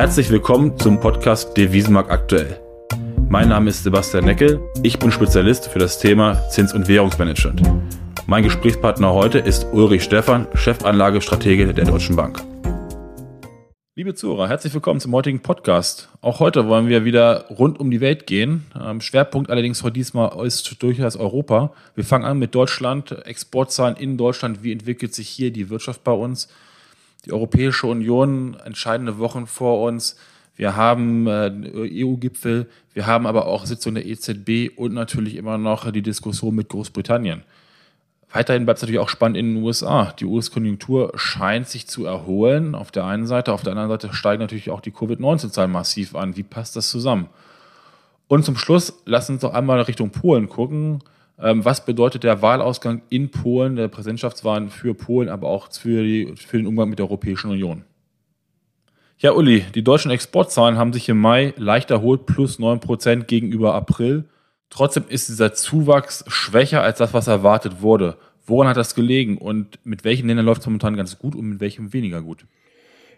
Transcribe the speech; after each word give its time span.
Herzlich 0.00 0.30
willkommen 0.30 0.78
zum 0.78 0.98
Podcast 0.98 1.54
Devisenmarkt 1.58 2.10
aktuell. 2.10 2.58
Mein 3.28 3.50
Name 3.50 3.68
ist 3.68 3.84
Sebastian 3.84 4.24
Neckel, 4.24 4.58
ich 4.82 4.98
bin 4.98 5.12
Spezialist 5.12 5.68
für 5.68 5.78
das 5.78 5.98
Thema 5.98 6.48
Zins- 6.48 6.72
und 6.72 6.88
Währungsmanagement. 6.88 7.60
Mein 8.26 8.42
Gesprächspartner 8.42 9.12
heute 9.12 9.40
ist 9.40 9.66
Ulrich 9.74 10.02
Stephan, 10.02 10.46
Chefanlagestratege 10.54 11.74
der 11.74 11.84
Deutschen 11.84 12.16
Bank. 12.16 12.42
Liebe 13.94 14.14
Zuhörer, 14.14 14.48
herzlich 14.48 14.72
willkommen 14.72 15.00
zum 15.00 15.12
heutigen 15.12 15.40
Podcast. 15.40 16.08
Auch 16.22 16.40
heute 16.40 16.66
wollen 16.66 16.88
wir 16.88 17.04
wieder 17.04 17.44
rund 17.50 17.78
um 17.78 17.90
die 17.90 18.00
Welt 18.00 18.26
gehen. 18.26 18.64
Ähm, 18.82 19.02
Schwerpunkt 19.02 19.50
allerdings 19.50 19.82
heute 19.82 19.92
diesmal 19.92 20.46
ist 20.46 20.82
durchaus 20.82 21.16
Europa. 21.16 21.74
Wir 21.94 22.04
fangen 22.04 22.24
an 22.24 22.38
mit 22.38 22.54
Deutschland, 22.54 23.26
Exportzahlen 23.26 23.96
in 23.96 24.16
Deutschland. 24.16 24.62
Wie 24.62 24.72
entwickelt 24.72 25.14
sich 25.14 25.28
hier 25.28 25.52
die 25.52 25.68
Wirtschaft 25.68 26.02
bei 26.04 26.12
uns? 26.12 26.48
Die 27.26 27.32
Europäische 27.32 27.86
Union, 27.86 28.56
entscheidende 28.64 29.18
Wochen 29.18 29.46
vor 29.46 29.82
uns. 29.82 30.16
Wir 30.56 30.76
haben 30.76 31.26
äh, 31.26 32.04
EU-Gipfel, 32.04 32.68
wir 32.92 33.06
haben 33.06 33.26
aber 33.26 33.46
auch 33.46 33.66
Sitzung 33.66 33.94
der 33.94 34.06
EZB 34.06 34.76
und 34.76 34.92
natürlich 34.92 35.36
immer 35.36 35.58
noch 35.58 35.90
die 35.90 36.02
Diskussion 36.02 36.54
mit 36.54 36.68
Großbritannien. 36.68 37.42
Weiterhin 38.32 38.64
bleibt 38.64 38.78
es 38.78 38.82
natürlich 38.82 39.00
auch 39.00 39.08
spannend 39.08 39.36
in 39.36 39.54
den 39.54 39.64
USA. 39.64 40.12
Die 40.18 40.24
US-Konjunktur 40.24 41.12
scheint 41.16 41.68
sich 41.68 41.88
zu 41.88 42.04
erholen 42.04 42.74
auf 42.74 42.92
der 42.92 43.04
einen 43.04 43.26
Seite, 43.26 43.52
auf 43.52 43.62
der 43.62 43.72
anderen 43.72 43.90
Seite 43.90 44.14
steigen 44.14 44.40
natürlich 44.40 44.70
auch 44.70 44.80
die 44.80 44.92
Covid-19-Zahlen 44.92 45.70
massiv 45.70 46.14
an. 46.14 46.36
Wie 46.36 46.44
passt 46.44 46.76
das 46.76 46.90
zusammen? 46.90 47.28
Und 48.28 48.44
zum 48.44 48.56
Schluss, 48.56 49.02
lass 49.06 49.28
uns 49.28 49.40
doch 49.40 49.52
einmal 49.52 49.80
Richtung 49.80 50.10
Polen 50.10 50.48
gucken. 50.48 51.02
Ähm, 51.42 51.64
was 51.64 51.84
bedeutet 51.84 52.24
der 52.24 52.42
Wahlausgang 52.42 53.02
in 53.08 53.30
Polen, 53.30 53.76
der 53.76 53.88
Präsidentschaftswahlen 53.88 54.68
für 54.68 54.94
Polen, 54.94 55.28
aber 55.28 55.48
auch 55.48 55.72
für, 55.72 56.02
die, 56.02 56.34
für 56.36 56.58
den 56.58 56.66
Umgang 56.66 56.90
mit 56.90 56.98
der 56.98 57.06
Europäischen 57.06 57.50
Union? 57.50 57.84
Ja, 59.18 59.32
Uli, 59.32 59.64
die 59.74 59.84
deutschen 59.84 60.10
Exportzahlen 60.10 60.78
haben 60.78 60.92
sich 60.92 61.08
im 61.08 61.20
Mai 61.20 61.52
leicht 61.56 61.90
erholt, 61.90 62.26
plus 62.26 62.58
9% 62.58 63.24
gegenüber 63.24 63.74
April. 63.74 64.24
Trotzdem 64.70 65.04
ist 65.08 65.28
dieser 65.28 65.52
Zuwachs 65.52 66.24
schwächer 66.28 66.82
als 66.82 66.98
das, 66.98 67.12
was 67.12 67.26
erwartet 67.26 67.82
wurde. 67.82 68.16
Woran 68.46 68.68
hat 68.68 68.76
das 68.76 68.94
gelegen 68.94 69.36
und 69.36 69.78
mit 69.84 70.04
welchen 70.04 70.26
Ländern 70.26 70.46
läuft 70.46 70.62
es 70.62 70.66
momentan 70.66 70.96
ganz 70.96 71.18
gut 71.18 71.34
und 71.34 71.48
mit 71.48 71.60
welchem 71.60 71.92
weniger 71.92 72.22
gut? 72.22 72.46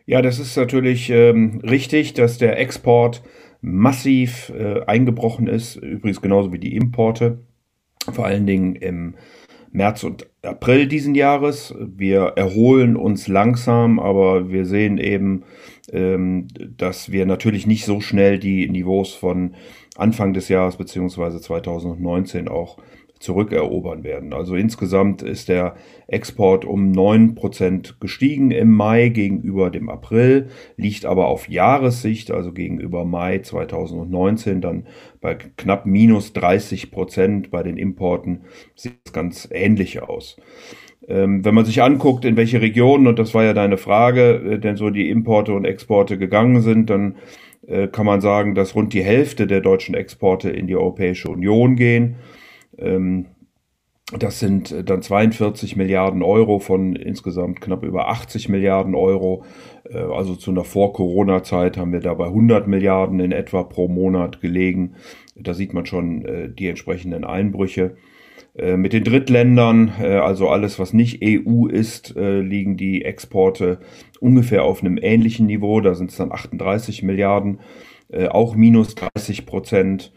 Ja, 0.07 0.23
das 0.23 0.39
ist 0.39 0.57
natürlich 0.57 1.11
ähm, 1.11 1.61
richtig, 1.63 2.15
dass 2.15 2.39
der 2.39 2.59
Export 2.59 3.23
massiv 3.61 4.51
äh, 4.51 4.83
eingebrochen 4.87 5.47
ist, 5.47 5.77
übrigens 5.77 6.21
genauso 6.21 6.53
wie 6.53 6.59
die 6.59 6.75
Importe, 6.75 7.39
vor 8.11 8.27
allen 8.27 8.47
Dingen 8.47 8.75
im 8.75 9.15
März 9.73 10.05
und 10.05 10.27
April 10.43 10.87
diesen 10.87 11.15
Jahres. 11.15 11.75
Wir 11.79 12.35
erholen 12.37 12.97
uns 12.97 13.27
langsam, 13.27 13.99
aber 13.99 14.51
wir 14.51 14.67
sehen 14.67 14.99
eben, 14.99 15.45
ähm, 15.91 16.49
dass 16.77 17.11
wir 17.11 17.27
natürlich 17.27 17.67
nicht 17.67 17.85
so 17.85 18.01
schnell 18.01 18.39
die 18.39 18.69
Niveaus 18.69 19.15
von 19.15 19.55
Anfang 19.97 20.35
des 20.35 20.49
Jahres 20.49 20.77
beziehungsweise 20.77 21.41
2019 21.41 22.49
auch 22.49 22.79
zurückerobern 23.23 24.05
werden. 24.05 24.33
Also 24.33 24.57
insgesamt 24.57 25.23
ist 25.23 25.49
der 25.49 25.77
Export 26.09 26.65
um 26.65 26.91
neun 26.91 27.35
Prozent 27.35 28.01
gestiegen 28.01 28.51
im 28.51 28.73
Mai 28.73 29.09
gegenüber 29.09 29.71
dem 29.71 29.89
April, 29.89 30.49
liegt 30.77 31.07
aber 31.07 31.29
auf 31.29 31.49
Jahressicht, 31.49 32.31
also 32.31 32.53
gegenüber 32.53 33.05
Mai 33.05 33.39
2019, 33.39 34.61
dann 34.61 34.87
bei 35.21 35.35
knapp 35.35 35.87
minus 35.87 36.33
30 36.33 36.91
Prozent. 36.91 37.51
Bei 37.51 37.63
den 37.63 37.77
Importen 37.77 38.43
sieht 38.75 38.99
es 39.05 39.13
ganz 39.13 39.49
ähnlich 39.51 40.03
aus. 40.03 40.37
Ähm, 41.09 41.45
wenn 41.45 41.55
man 41.55 41.65
sich 41.65 41.83
anguckt, 41.83 42.25
in 42.25 42.37
welche 42.37 42.61
Regionen, 42.61 43.07
und 43.07 43.19
das 43.19 43.35
war 43.35 43.45
ja 43.45 43.55
deine 43.55 43.77
Frage, 43.77 44.35
äh, 44.35 44.59
denn 44.59 44.77
so 44.77 44.91
die 44.91 45.11
Importe 45.11 45.53
und 45.53 45.65
Exporte 45.65 46.19
gegangen 46.19 46.61
sind, 46.61 46.91
dann 46.91 47.17
äh, 47.67 47.89
kann 47.89 48.07
man 48.07 48.21
sagen, 48.21 48.55
dass 48.55 48.75
rund 48.75 48.93
die 48.93 49.03
Hälfte 49.03 49.47
der 49.47 49.61
deutschen 49.61 49.95
Exporte 49.95 50.51
in 50.51 50.67
die 50.67 50.77
Europäische 50.77 51.29
Union 51.29 51.77
gehen. 51.77 52.17
Ähm, 52.83 53.27
das 54.19 54.41
sind 54.41 54.73
äh, 54.73 54.85
dann 54.85 55.03
42 55.03 55.77
Milliarden 55.77 56.23
Euro 56.23 56.59
von 56.59 56.97
insgesamt 56.97 57.61
knapp 57.61 57.83
über 57.83 58.09
80 58.09 58.49
Milliarden 58.49 58.95
Euro. 58.95 59.45
Äh, 59.89 59.99
also 59.99 60.35
zu 60.35 60.51
einer 60.51 60.65
Vor-Corona-Zeit 60.65 61.77
haben 61.77 61.93
wir 61.93 62.01
dabei 62.01 62.27
100 62.27 62.67
Milliarden 62.67 63.21
in 63.21 63.33
etwa 63.33 63.63
pro 63.63 63.89
Monat 63.89 64.41
gelegen. 64.41 64.97
Da 65.35 65.55
sieht 65.55 65.73
man 65.73 65.87
schon 65.87 66.55
die 66.59 66.69
entsprechenden 66.69 67.25
Einbrüche. 67.25 67.97
Äh, 68.55 68.77
mit 68.77 68.93
den 68.93 69.05
Drittländern, 69.05 69.93
äh, 70.01 70.17
also 70.17 70.49
alles, 70.49 70.79
was 70.79 70.93
nicht 70.93 71.23
EU 71.25 71.67
ist, 71.67 72.15
äh, 72.17 72.41
liegen 72.41 72.77
die 72.77 73.05
Exporte 73.05 73.79
ungefähr 74.21 74.65
auf 74.65 74.83
einem 74.83 74.99
ähnlichen 75.01 75.47
Niveau. 75.47 75.81
Da 75.81 75.95
sind 75.95 76.11
es 76.11 76.17
dann 76.17 76.33
38 76.33 77.03
Milliarden, 77.03 77.61
auch 78.29 78.55
minus 78.55 78.95
30 78.95 79.47
Prozent. 79.47 80.13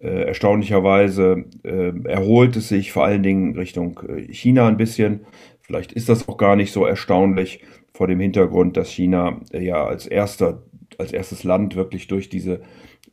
Erstaunlicherweise 0.00 1.44
erholt 1.62 2.56
es 2.56 2.68
sich 2.68 2.90
vor 2.90 3.04
allen 3.04 3.22
Dingen 3.22 3.56
Richtung 3.56 4.00
China 4.28 4.66
ein 4.66 4.76
bisschen. 4.76 5.20
Vielleicht 5.60 5.92
ist 5.92 6.08
das 6.08 6.28
auch 6.28 6.36
gar 6.36 6.56
nicht 6.56 6.72
so 6.72 6.84
erstaunlich 6.84 7.62
vor 7.92 8.08
dem 8.08 8.18
Hintergrund, 8.18 8.76
dass 8.76 8.90
China 8.90 9.40
ja 9.52 9.84
als 9.86 10.06
erster, 10.06 10.62
als 10.98 11.12
erstes 11.12 11.44
Land 11.44 11.76
wirklich 11.76 12.08
durch 12.08 12.28
diese 12.28 12.60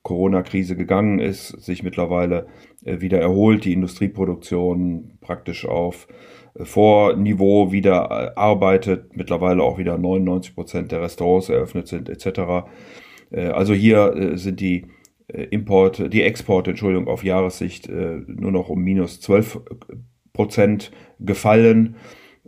Corona-Krise 0.04 0.76
gegangen 0.76 1.20
ist, 1.20 1.50
sich 1.62 1.84
mittlerweile 1.84 2.48
äh, 2.84 3.02
wieder 3.02 3.20
erholt, 3.20 3.66
die 3.66 3.74
Industrieproduktion 3.74 5.18
praktisch 5.22 5.66
auf 5.66 6.08
äh, 6.56 6.66
Vorniveau 6.66 7.72
wieder 7.72 8.34
äh, 8.36 8.40
arbeitet, 8.40 9.16
mittlerweile 9.16 9.62
auch 9.62 9.78
wieder 9.78 9.98
99 9.98 10.56
Prozent 10.56 10.92
der 10.92 11.02
Restaurants 11.02 11.50
eröffnet 11.50 11.88
sind, 11.88 12.10
etc. 12.10 12.66
Also 13.54 13.74
hier 13.74 14.34
sind 14.34 14.60
die 14.60 14.88
Importe, 15.34 16.10
die 16.10 16.24
Exporte, 16.24 16.72
Entschuldigung, 16.72 17.08
auf 17.08 17.24
Jahressicht 17.24 17.90
nur 17.90 18.52
noch 18.52 18.70
um 18.70 18.82
minus 18.82 19.22
12 19.22 19.62
Prozent 20.34 20.92
gefallen. 21.20 21.96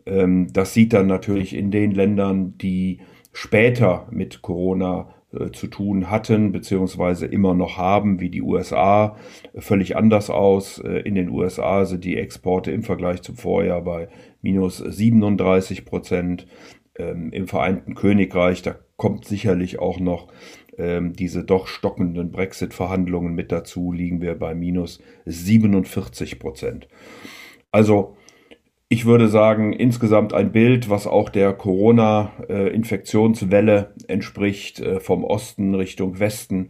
Ähm, 0.05 0.47
das 0.51 0.73
sieht 0.73 0.93
dann 0.93 1.07
natürlich 1.07 1.55
in 1.55 1.71
den 1.71 1.91
Ländern, 1.91 2.57
die 2.57 2.99
später 3.31 4.07
mit 4.11 4.41
Corona 4.41 5.13
äh, 5.31 5.51
zu 5.51 5.67
tun 5.67 6.09
hatten, 6.09 6.51
beziehungsweise 6.51 7.25
immer 7.25 7.53
noch 7.53 7.77
haben, 7.77 8.19
wie 8.19 8.29
die 8.29 8.41
USA, 8.41 9.17
völlig 9.55 9.95
anders 9.97 10.29
aus. 10.29 10.79
Äh, 10.79 10.99
in 10.99 11.15
den 11.15 11.29
USA 11.29 11.85
sind 11.85 12.03
die 12.03 12.17
Exporte 12.17 12.71
im 12.71 12.83
Vergleich 12.83 13.21
zum 13.21 13.35
Vorjahr 13.35 13.81
bei 13.81 14.09
minus 14.41 14.77
37 14.77 15.85
Prozent. 15.85 16.47
Ähm, 16.95 17.31
Im 17.31 17.47
Vereinten 17.47 17.95
Königreich, 17.95 18.61
da 18.61 18.75
kommt 18.97 19.25
sicherlich 19.25 19.79
auch 19.79 19.99
noch 19.99 20.27
ähm, 20.77 21.13
diese 21.13 21.43
doch 21.43 21.67
stockenden 21.67 22.31
Brexit-Verhandlungen 22.31 23.35
mit 23.35 23.51
dazu, 23.51 23.91
liegen 23.91 24.21
wir 24.21 24.35
bei 24.35 24.55
minus 24.55 24.99
47 25.25 26.39
Prozent. 26.39 26.87
Also 27.71 28.15
ich 28.89 29.05
würde 29.05 29.27
sagen, 29.27 29.73
insgesamt 29.73 30.33
ein 30.33 30.51
Bild, 30.51 30.89
was 30.89 31.05
auch 31.07 31.29
der 31.29 31.53
Corona-Infektionswelle 31.53 33.93
entspricht, 34.07 34.79
äh, 34.79 34.99
vom 34.99 35.23
Osten 35.23 35.73
Richtung 35.73 36.19
Westen. 36.19 36.69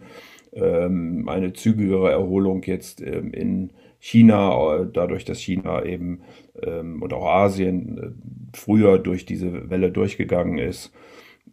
Ähm, 0.54 1.28
eine 1.28 1.52
zügigere 1.54 2.12
Erholung 2.12 2.62
jetzt 2.64 3.02
ähm, 3.02 3.34
in 3.34 3.72
China, 4.00 4.76
äh, 4.76 4.88
dadurch, 4.92 5.26
dass 5.26 5.40
China 5.40 5.84
eben 5.84 6.22
ähm, 6.62 7.02
und 7.02 7.12
auch 7.14 7.26
Asien 7.26 7.98
äh, 7.98 8.12
früher 8.56 9.00
durch 9.00 9.26
diese 9.26 9.70
Welle 9.70 9.92
durchgegangen 9.92 10.60
ist. 10.60 10.94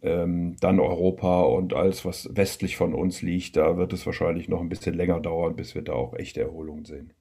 Dann 0.03 0.79
Europa 0.79 1.41
und 1.41 1.75
alles, 1.75 2.05
was 2.05 2.27
westlich 2.35 2.75
von 2.75 2.95
uns 2.95 3.21
liegt, 3.21 3.55
da 3.55 3.77
wird 3.77 3.93
es 3.93 4.03
wahrscheinlich 4.07 4.49
noch 4.49 4.59
ein 4.59 4.69
bisschen 4.69 4.95
länger 4.95 5.19
dauern, 5.19 5.55
bis 5.55 5.75
wir 5.75 5.83
da 5.83 5.93
auch 5.93 6.15
echte 6.15 6.41
Erholung 6.41 6.85
sehen 6.85 7.13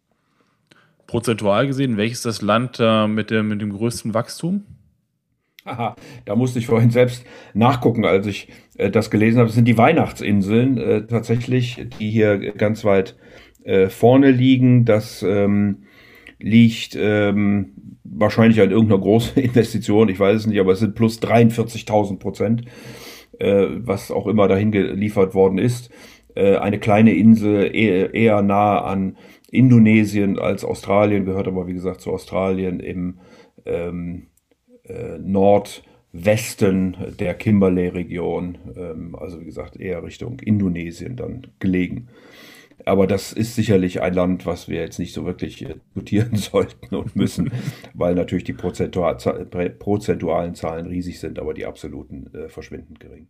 prozentual 1.10 1.66
gesehen, 1.66 1.96
welches 1.96 2.22
das 2.22 2.40
Land 2.40 2.78
äh, 2.80 3.08
mit, 3.08 3.30
dem, 3.30 3.48
mit 3.48 3.60
dem 3.60 3.72
größten 3.72 4.14
Wachstum? 4.14 4.64
Aha, 5.64 5.96
da 6.24 6.36
musste 6.36 6.60
ich 6.60 6.66
vorhin 6.66 6.90
selbst 6.90 7.26
nachgucken, 7.52 8.04
als 8.04 8.26
ich 8.26 8.48
äh, 8.78 8.90
das 8.90 9.10
gelesen 9.10 9.38
habe. 9.38 9.48
Das 9.48 9.56
sind 9.56 9.66
die 9.66 9.76
Weihnachtsinseln 9.76 10.78
äh, 10.78 11.06
tatsächlich, 11.06 11.84
die 11.98 12.10
hier 12.10 12.52
ganz 12.52 12.84
weit 12.84 13.16
äh, 13.64 13.88
vorne 13.88 14.30
liegen. 14.30 14.84
Das 14.84 15.22
ähm, 15.22 15.82
liegt 16.40 16.96
ähm, 16.98 17.98
wahrscheinlich 18.04 18.60
an 18.60 18.70
irgendeiner 18.70 19.00
großen 19.00 19.36
Investition, 19.42 20.08
ich 20.08 20.18
weiß 20.18 20.36
es 20.36 20.46
nicht, 20.46 20.60
aber 20.60 20.72
es 20.72 20.80
sind 20.80 20.94
plus 20.94 21.20
43.000 21.20 22.18
Prozent, 22.18 22.64
äh, 23.38 23.66
was 23.76 24.10
auch 24.10 24.26
immer 24.26 24.48
dahin 24.48 24.72
geliefert 24.72 25.34
worden 25.34 25.58
ist. 25.58 25.90
Äh, 26.34 26.56
eine 26.56 26.78
kleine 26.78 27.14
Insel 27.14 27.74
eher, 27.74 28.14
eher 28.14 28.42
nah 28.42 28.80
an 28.82 29.16
Indonesien 29.50 30.38
als 30.38 30.64
Australien, 30.64 31.24
gehört 31.24 31.48
aber 31.48 31.66
wie 31.66 31.74
gesagt 31.74 32.00
zu 32.00 32.12
Australien 32.12 32.80
im 32.80 33.18
ähm, 33.66 34.28
äh, 34.84 35.18
Nordwesten 35.18 36.96
der 37.18 37.34
Kimberley-Region, 37.34 38.58
ähm, 38.76 39.16
also 39.16 39.40
wie 39.40 39.44
gesagt 39.44 39.76
eher 39.76 40.02
Richtung 40.04 40.38
Indonesien 40.40 41.16
dann 41.16 41.48
gelegen. 41.58 42.08
Aber 42.86 43.06
das 43.06 43.32
ist 43.32 43.54
sicherlich 43.54 44.02
ein 44.02 44.14
Land, 44.14 44.46
was 44.46 44.68
wir 44.68 44.80
jetzt 44.80 44.98
nicht 44.98 45.12
so 45.12 45.24
wirklich 45.24 45.62
äh, 45.62 45.74
diskutieren 45.74 46.36
sollten 46.36 46.94
und 46.94 47.16
müssen, 47.16 47.52
weil 47.94 48.14
natürlich 48.14 48.44
die 48.44 48.52
prozentualen 48.52 50.54
Zahlen 50.54 50.86
riesig 50.86 51.20
sind, 51.20 51.38
aber 51.38 51.54
die 51.54 51.66
absoluten 51.66 52.32
äh, 52.34 52.48
verschwindend 52.48 53.00
gering. 53.00 53.28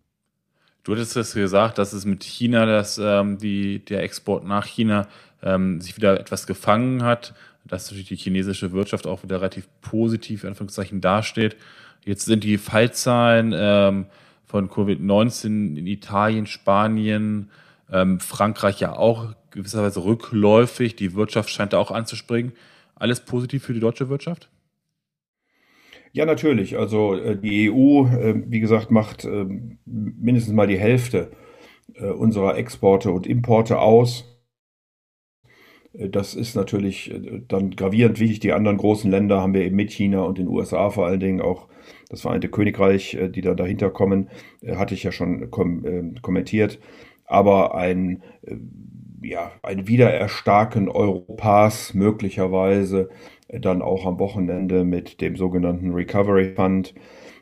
Du 0.82 0.92
hattest 0.92 1.16
es 1.16 1.34
gesagt, 1.34 1.78
dass 1.78 1.92
es 1.92 2.06
mit 2.06 2.24
China, 2.24 2.64
dass 2.64 2.98
ähm, 2.98 3.38
die, 3.38 3.84
der 3.84 4.02
Export 4.02 4.46
nach 4.46 4.66
China 4.66 5.08
ähm, 5.42 5.80
sich 5.80 5.96
wieder 5.96 6.18
etwas 6.18 6.46
gefangen 6.46 7.02
hat, 7.02 7.34
dass 7.66 7.90
natürlich 7.90 8.08
die 8.08 8.16
chinesische 8.16 8.72
Wirtschaft 8.72 9.06
auch 9.06 9.22
wieder 9.22 9.36
relativ 9.36 9.68
positiv 9.82 10.44
in 10.44 10.50
Anführungszeichen 10.50 11.00
dasteht. 11.00 11.56
Jetzt 12.04 12.24
sind 12.24 12.44
die 12.44 12.56
Fallzahlen 12.56 13.52
ähm, 13.54 14.06
von 14.46 14.70
Covid-19 14.70 15.76
in 15.76 15.86
Italien, 15.86 16.46
Spanien, 16.46 17.50
ähm, 17.92 18.20
Frankreich 18.20 18.80
ja 18.80 18.96
auch 18.96 19.34
gewisserweise 19.50 20.04
rückläufig. 20.04 20.96
Die 20.96 21.14
Wirtschaft 21.14 21.50
scheint 21.50 21.72
da 21.72 21.78
auch 21.78 21.90
anzuspringen. 21.90 22.52
Alles 22.94 23.24
positiv 23.24 23.64
für 23.64 23.74
die 23.74 23.80
deutsche 23.80 24.08
Wirtschaft? 24.08 24.50
Ja, 26.12 26.26
natürlich. 26.26 26.76
Also 26.76 27.14
äh, 27.14 27.36
die 27.36 27.70
EU, 27.70 28.06
äh, 28.06 28.42
wie 28.46 28.60
gesagt, 28.60 28.90
macht 28.90 29.24
äh, 29.24 29.46
mindestens 29.84 30.54
mal 30.54 30.66
die 30.66 30.78
Hälfte 30.78 31.32
unserer 32.16 32.56
Exporte 32.56 33.10
und 33.10 33.26
Importe 33.26 33.80
aus. 33.80 34.24
Das 35.92 36.36
ist 36.36 36.54
natürlich 36.54 37.12
dann 37.48 37.72
gravierend 37.72 38.20
wichtig. 38.20 38.38
Die 38.38 38.52
anderen 38.52 38.76
großen 38.76 39.10
Länder 39.10 39.40
haben 39.40 39.54
wir 39.54 39.62
eben 39.62 39.74
mit 39.74 39.90
China 39.90 40.22
und 40.22 40.38
den 40.38 40.46
USA 40.46 40.90
vor 40.90 41.06
allen 41.06 41.18
Dingen 41.18 41.40
auch 41.40 41.66
das 42.08 42.20
Vereinte 42.20 42.48
Königreich, 42.48 43.18
die 43.34 43.40
dann 43.40 43.56
dahinter 43.56 43.90
kommen, 43.90 44.30
hatte 44.64 44.94
ich 44.94 45.02
ja 45.02 45.10
schon 45.10 45.50
kom 45.50 46.14
kommentiert. 46.22 46.78
Aber 47.30 47.76
ein, 47.76 48.24
ja, 49.22 49.52
ein 49.62 49.86
Wiedererstarken 49.86 50.88
Europas 50.88 51.94
möglicherweise 51.94 53.08
dann 53.48 53.82
auch 53.82 54.04
am 54.04 54.18
Wochenende 54.18 54.82
mit 54.82 55.20
dem 55.20 55.36
sogenannten 55.36 55.92
Recovery 55.92 56.54
Fund 56.54 56.92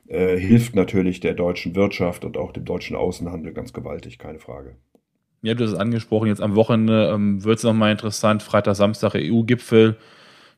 äh, 0.07 0.37
hilft 0.39 0.77
natürlich 0.77 1.21
der 1.21 1.33
deutschen 1.33 1.75
Wirtschaft 1.75 2.27
und 2.27 2.37
auch 2.37 2.53
dem 2.53 2.67
deutschen 2.67 2.97
Außenhandel 2.97 3.55
ganz 3.55 3.73
gewaltig, 3.73 4.19
keine 4.19 4.39
Frage. 4.39 4.77
Du 5.43 5.65
hast 5.65 5.73
es 5.73 5.79
angesprochen, 5.79 6.29
jetzt 6.29 6.43
am 6.43 6.55
Wochenende 6.55 7.11
ähm, 7.15 7.43
wird 7.45 7.59
es 7.59 7.65
nochmal 7.65 7.93
interessant, 7.93 8.43
Freitag, 8.43 8.77
Samstag 8.77 9.15
EU-Gipfel, 9.15 9.97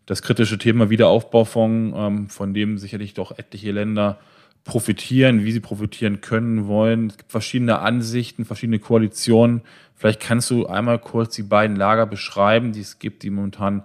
das 0.06 0.22
kritische 0.22 0.58
Thema 0.58 0.90
Wiederaufbaufonds, 0.90 1.96
ähm, 1.96 2.28
von 2.28 2.52
dem 2.52 2.78
sicherlich 2.78 3.14
doch 3.14 3.36
etliche 3.38 3.70
Länder 3.70 4.18
profitieren, 4.64 5.44
wie 5.44 5.52
sie 5.52 5.60
profitieren 5.60 6.20
können 6.20 6.66
wollen. 6.66 7.08
Es 7.08 7.18
gibt 7.18 7.32
verschiedene 7.32 7.80
Ansichten, 7.80 8.44
verschiedene 8.44 8.78
Koalitionen. 8.78 9.62
Vielleicht 9.94 10.20
kannst 10.20 10.50
du 10.50 10.66
einmal 10.66 10.98
kurz 10.98 11.34
die 11.34 11.42
beiden 11.42 11.76
Lager 11.76 12.06
beschreiben, 12.06 12.72
die 12.72 12.80
es 12.80 12.98
gibt, 12.98 13.22
die 13.22 13.30
momentan 13.30 13.84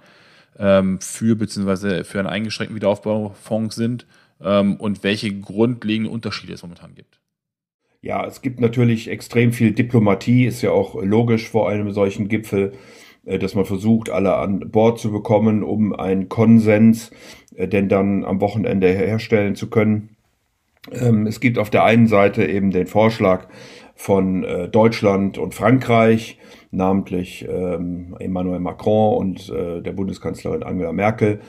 ähm, 0.57 0.99
für 1.01 1.35
bzw. 1.35 2.03
für 2.03 2.19
einen 2.19 2.27
eingeschränkten 2.27 2.75
Wiederaufbaufonds 2.75 3.75
sind 3.75 4.05
ähm, 4.41 4.75
und 4.77 5.03
welche 5.03 5.33
grundlegenden 5.33 6.11
Unterschiede 6.11 6.53
es 6.53 6.63
momentan 6.63 6.95
gibt. 6.95 7.19
Ja, 8.01 8.25
es 8.25 8.41
gibt 8.41 8.59
natürlich 8.59 9.07
extrem 9.07 9.51
viel 9.51 9.71
Diplomatie, 9.71 10.45
ist 10.45 10.61
ja 10.61 10.71
auch 10.71 11.01
logisch 11.01 11.49
vor 11.49 11.69
einem 11.69 11.91
solchen 11.91 12.27
Gipfel, 12.27 12.73
äh, 13.25 13.39
dass 13.39 13.55
man 13.55 13.65
versucht, 13.65 14.09
alle 14.09 14.35
an 14.35 14.71
Bord 14.71 14.99
zu 14.99 15.11
bekommen, 15.11 15.63
um 15.63 15.93
einen 15.93 16.29
Konsens 16.29 17.11
äh, 17.55 17.67
denn 17.67 17.89
dann 17.89 18.23
am 18.23 18.41
Wochenende 18.41 18.87
herstellen 18.87 19.55
zu 19.55 19.69
können. 19.69 20.14
Ähm, 20.91 21.27
es 21.27 21.39
gibt 21.39 21.57
auf 21.57 21.69
der 21.69 21.83
einen 21.83 22.07
Seite 22.07 22.45
eben 22.45 22.71
den 22.71 22.87
Vorschlag 22.87 23.47
von 23.95 24.43
äh, 24.43 24.67
Deutschland 24.67 25.37
und 25.37 25.53
Frankreich, 25.53 26.37
namentlich 26.71 27.47
ähm, 27.49 28.15
Emmanuel 28.19 28.59
Macron 28.59 29.17
und 29.17 29.49
äh, 29.49 29.81
der 29.81 29.93
Bundeskanzlerin 29.93 30.63
Angela 30.63 30.91
Merkel, 30.91 31.39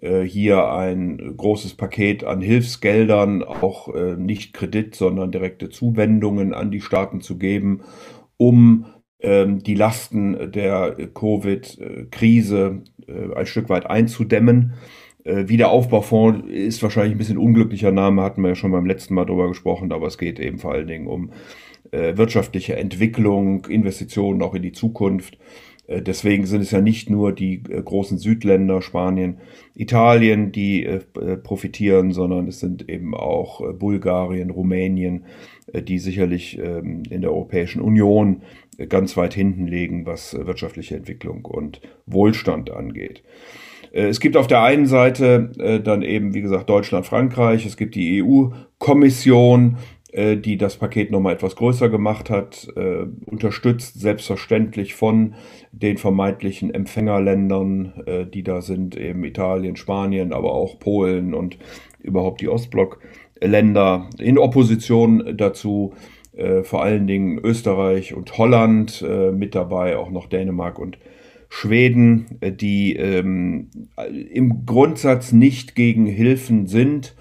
äh, 0.00 0.22
hier 0.22 0.70
ein 0.72 1.36
großes 1.36 1.74
Paket 1.74 2.24
an 2.24 2.40
Hilfsgeldern, 2.40 3.42
auch 3.44 3.94
äh, 3.94 4.16
nicht 4.16 4.52
Kredit, 4.52 4.96
sondern 4.96 5.30
direkte 5.30 5.70
Zuwendungen 5.70 6.54
an 6.54 6.70
die 6.72 6.80
Staaten 6.80 7.20
zu 7.20 7.38
geben, 7.38 7.82
um 8.36 8.86
ähm, 9.20 9.62
die 9.62 9.74
Lasten 9.74 10.50
der 10.50 10.96
Covid-Krise 11.14 12.82
äh, 13.06 13.34
ein 13.34 13.46
Stück 13.46 13.68
weit 13.68 13.86
einzudämmen. 13.86 14.74
Äh, 15.24 15.48
Wiederaufbaufonds 15.48 16.48
ist 16.48 16.82
wahrscheinlich 16.82 17.14
ein 17.14 17.18
bisschen 17.18 17.38
unglücklicher 17.38 17.92
Name, 17.92 18.22
hatten 18.22 18.42
wir 18.42 18.50
ja 18.50 18.54
schon 18.54 18.72
beim 18.72 18.86
letzten 18.86 19.14
Mal 19.14 19.24
drüber 19.24 19.48
gesprochen, 19.48 19.92
aber 19.92 20.06
es 20.06 20.18
geht 20.18 20.40
eben 20.40 20.58
vor 20.58 20.72
allen 20.72 20.88
Dingen 20.88 21.06
um 21.06 21.30
äh, 21.92 22.16
wirtschaftliche 22.16 22.76
Entwicklung, 22.76 23.66
Investitionen 23.66 24.42
auch 24.42 24.54
in 24.54 24.62
die 24.62 24.72
Zukunft. 24.72 25.38
Äh, 25.86 26.02
deswegen 26.02 26.46
sind 26.46 26.62
es 26.62 26.70
ja 26.72 26.80
nicht 26.80 27.08
nur 27.08 27.32
die 27.32 27.62
äh, 27.68 27.82
großen 27.82 28.18
Südländer, 28.18 28.82
Spanien, 28.82 29.38
Italien, 29.74 30.52
die 30.52 30.86
profitieren, 31.42 32.12
sondern 32.12 32.46
es 32.46 32.60
sind 32.60 32.90
eben 32.90 33.14
auch 33.14 33.72
Bulgarien, 33.72 34.50
Rumänien, 34.50 35.24
die 35.72 35.98
sicherlich 35.98 36.58
ähm, 36.58 37.04
in 37.08 37.22
der 37.22 37.32
Europäischen 37.32 37.80
Union 37.80 38.42
ganz 38.90 39.16
weit 39.16 39.32
hinten 39.32 39.66
liegen, 39.66 40.04
was 40.04 40.34
wirtschaftliche 40.34 40.96
Entwicklung 40.96 41.46
und 41.46 41.80
Wohlstand 42.04 42.70
angeht. 42.70 43.22
Es 43.94 44.20
gibt 44.20 44.38
auf 44.38 44.46
der 44.46 44.62
einen 44.62 44.86
Seite 44.86 45.80
dann 45.84 46.00
eben, 46.00 46.32
wie 46.32 46.40
gesagt, 46.40 46.70
Deutschland, 46.70 47.04
Frankreich, 47.04 47.66
es 47.66 47.76
gibt 47.76 47.94
die 47.94 48.22
EU-Kommission, 48.22 49.76
äh, 50.12 50.36
die 50.36 50.58
das 50.58 50.76
Paket 50.76 51.10
nochmal 51.10 51.32
etwas 51.32 51.56
größer 51.56 51.88
gemacht 51.88 52.28
hat, 52.28 52.68
äh, 52.76 53.06
unterstützt 53.24 53.98
selbstverständlich 53.98 54.94
von 54.94 55.34
den 55.72 55.96
vermeintlichen 55.96 56.72
Empfängerländern, 56.72 57.94
äh, 58.04 58.26
die 58.26 58.42
da 58.42 58.60
sind, 58.60 58.94
eben 58.94 59.24
Italien, 59.24 59.74
Spanien, 59.76 60.34
aber 60.34 60.52
auch 60.52 60.78
Polen 60.78 61.32
und 61.32 61.56
überhaupt 61.98 62.42
die 62.42 62.48
Ostblockländer 62.48 64.10
in 64.18 64.36
Opposition 64.36 65.34
dazu. 65.34 65.94
Äh, 66.36 66.62
vor 66.62 66.82
allen 66.82 67.06
Dingen 67.06 67.38
Österreich 67.38 68.12
und 68.12 68.36
Holland, 68.36 69.02
äh, 69.06 69.32
mit 69.32 69.54
dabei 69.54 69.96
auch 69.96 70.10
noch 70.10 70.26
Dänemark 70.26 70.78
und 70.78 70.98
Schweden, 71.54 72.38
äh, 72.40 72.50
die 72.50 72.96
ähm, 72.96 73.68
im 74.32 74.64
Grundsatz 74.64 75.32
nicht 75.32 75.74
gegen 75.74 76.06
Hilfen 76.06 76.66
sind, 76.66 77.14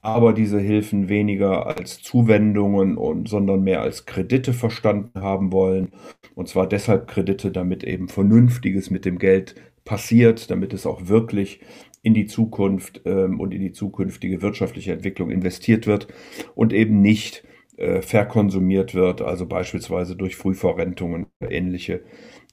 aber 0.00 0.32
diese 0.32 0.60
Hilfen 0.60 1.08
weniger 1.08 1.66
als 1.66 2.00
Zuwendungen 2.00 2.96
und 2.96 3.28
sondern 3.28 3.64
mehr 3.64 3.82
als 3.82 4.06
Kredite 4.06 4.52
verstanden 4.52 5.20
haben 5.20 5.50
wollen. 5.50 5.88
Und 6.36 6.48
zwar 6.48 6.68
deshalb 6.68 7.08
Kredite, 7.08 7.50
damit 7.50 7.82
eben 7.82 8.06
Vernünftiges 8.06 8.90
mit 8.90 9.04
dem 9.04 9.18
Geld 9.18 9.56
passiert, 9.84 10.52
damit 10.52 10.72
es 10.72 10.86
auch 10.86 11.08
wirklich 11.08 11.58
in 12.00 12.14
die 12.14 12.26
Zukunft 12.26 13.00
ähm, 13.06 13.40
und 13.40 13.52
in 13.52 13.60
die 13.60 13.72
zukünftige 13.72 14.40
wirtschaftliche 14.40 14.92
Entwicklung 14.92 15.30
investiert 15.30 15.88
wird 15.88 16.06
und 16.54 16.72
eben 16.72 17.00
nicht 17.00 17.42
äh, 17.76 18.02
verkonsumiert 18.02 18.94
wird, 18.94 19.20
also 19.20 19.46
beispielsweise 19.46 20.14
durch 20.14 20.36
Frühverrentungen 20.36 21.26
oder 21.40 21.50
ähnliche 21.50 21.94
äh, 21.94 22.02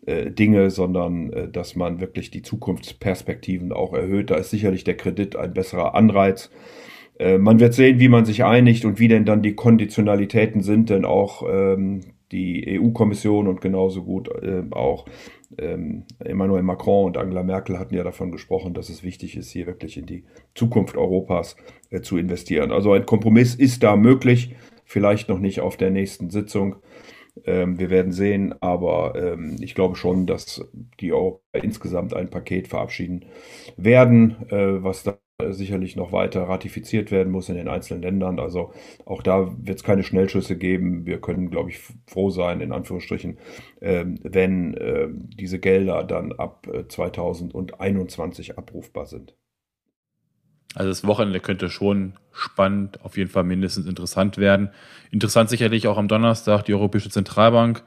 Dinge, 0.05 0.71
sondern 0.71 1.31
äh, 1.31 1.47
dass 1.47 1.75
man 1.75 2.01
wirklich 2.01 2.31
die 2.31 2.41
Zukunftsperspektiven 2.41 3.71
auch 3.71 3.93
erhöht. 3.93 4.29
Da 4.31 4.35
ist 4.35 4.49
sicherlich 4.49 4.83
der 4.83 4.97
Kredit 4.97 5.35
ein 5.35 5.53
besserer 5.53 5.95
Anreiz. 5.95 6.49
Äh, 7.19 7.37
man 7.37 7.59
wird 7.59 7.73
sehen, 7.73 7.99
wie 7.99 8.09
man 8.09 8.25
sich 8.25 8.43
einigt 8.43 8.83
und 8.85 8.99
wie 8.99 9.07
denn 9.07 9.25
dann 9.25 9.43
die 9.43 9.53
Konditionalitäten 9.53 10.61
sind, 10.61 10.89
denn 10.89 11.05
auch 11.05 11.43
ähm, 11.47 12.01
die 12.31 12.79
EU-Kommission 12.79 13.47
und 13.47 13.61
genauso 13.61 14.03
gut 14.03 14.29
äh, 14.41 14.63
auch 14.71 15.05
ähm, 15.57 16.05
Emmanuel 16.19 16.63
Macron 16.63 17.05
und 17.05 17.17
Angela 17.17 17.43
Merkel 17.43 17.77
hatten 17.77 17.93
ja 17.93 18.03
davon 18.03 18.31
gesprochen, 18.31 18.73
dass 18.73 18.89
es 18.89 19.03
wichtig 19.03 19.35
ist, 19.37 19.51
hier 19.51 19.67
wirklich 19.67 19.97
in 19.97 20.05
die 20.05 20.23
Zukunft 20.55 20.97
Europas 20.97 21.57
äh, 21.89 22.01
zu 22.01 22.17
investieren. 22.17 22.71
Also 22.71 22.93
ein 22.93 23.05
Kompromiss 23.05 23.53
ist 23.53 23.83
da 23.83 23.95
möglich, 23.95 24.55
vielleicht 24.85 25.29
noch 25.29 25.39
nicht 25.39 25.59
auf 25.59 25.77
der 25.77 25.91
nächsten 25.91 26.29
Sitzung. 26.29 26.77
Ähm, 27.45 27.79
wir 27.79 27.89
werden 27.89 28.11
sehen, 28.11 28.55
aber 28.61 29.15
ähm, 29.15 29.57
ich 29.61 29.75
glaube 29.75 29.95
schon, 29.95 30.27
dass 30.27 30.65
die 30.99 31.13
Europäer 31.13 31.63
insgesamt 31.63 32.13
ein 32.13 32.29
Paket 32.29 32.67
verabschieden 32.67 33.25
werden, 33.77 34.35
äh, 34.49 34.83
was 34.83 35.03
da 35.03 35.17
sicherlich 35.49 35.95
noch 35.95 36.11
weiter 36.11 36.43
ratifiziert 36.43 37.11
werden 37.11 37.31
muss 37.31 37.49
in 37.49 37.55
den 37.55 37.67
einzelnen 37.67 38.03
Ländern. 38.03 38.39
Also 38.39 38.73
auch 39.05 39.23
da 39.23 39.51
wird 39.57 39.77
es 39.79 39.83
keine 39.83 40.03
Schnellschüsse 40.03 40.57
geben. 40.57 41.05
Wir 41.05 41.19
können, 41.19 41.49
glaube 41.49 41.71
ich, 41.71 41.79
froh 42.07 42.29
sein, 42.29 42.61
in 42.61 42.71
Anführungsstrichen, 42.71 43.39
ähm, 43.81 44.19
wenn 44.23 44.75
äh, 44.75 45.07
diese 45.11 45.59
Gelder 45.59 46.03
dann 46.03 46.31
ab 46.33 46.67
2021 46.89 48.49
äh, 48.51 48.53
abrufbar 48.55 49.05
sind. 49.07 49.35
Also 50.75 50.89
das 50.89 51.05
Wochenende 51.05 51.39
könnte 51.39 51.69
schon 51.69 52.13
spannend, 52.31 53.03
auf 53.03 53.17
jeden 53.17 53.29
Fall 53.29 53.43
mindestens 53.43 53.85
interessant 53.85 54.37
werden. 54.37 54.69
Interessant 55.11 55.49
sicherlich 55.49 55.87
auch 55.87 55.97
am 55.97 56.07
Donnerstag 56.07 56.63
die 56.63 56.73
Europäische 56.73 57.09
Zentralbank. 57.09 57.83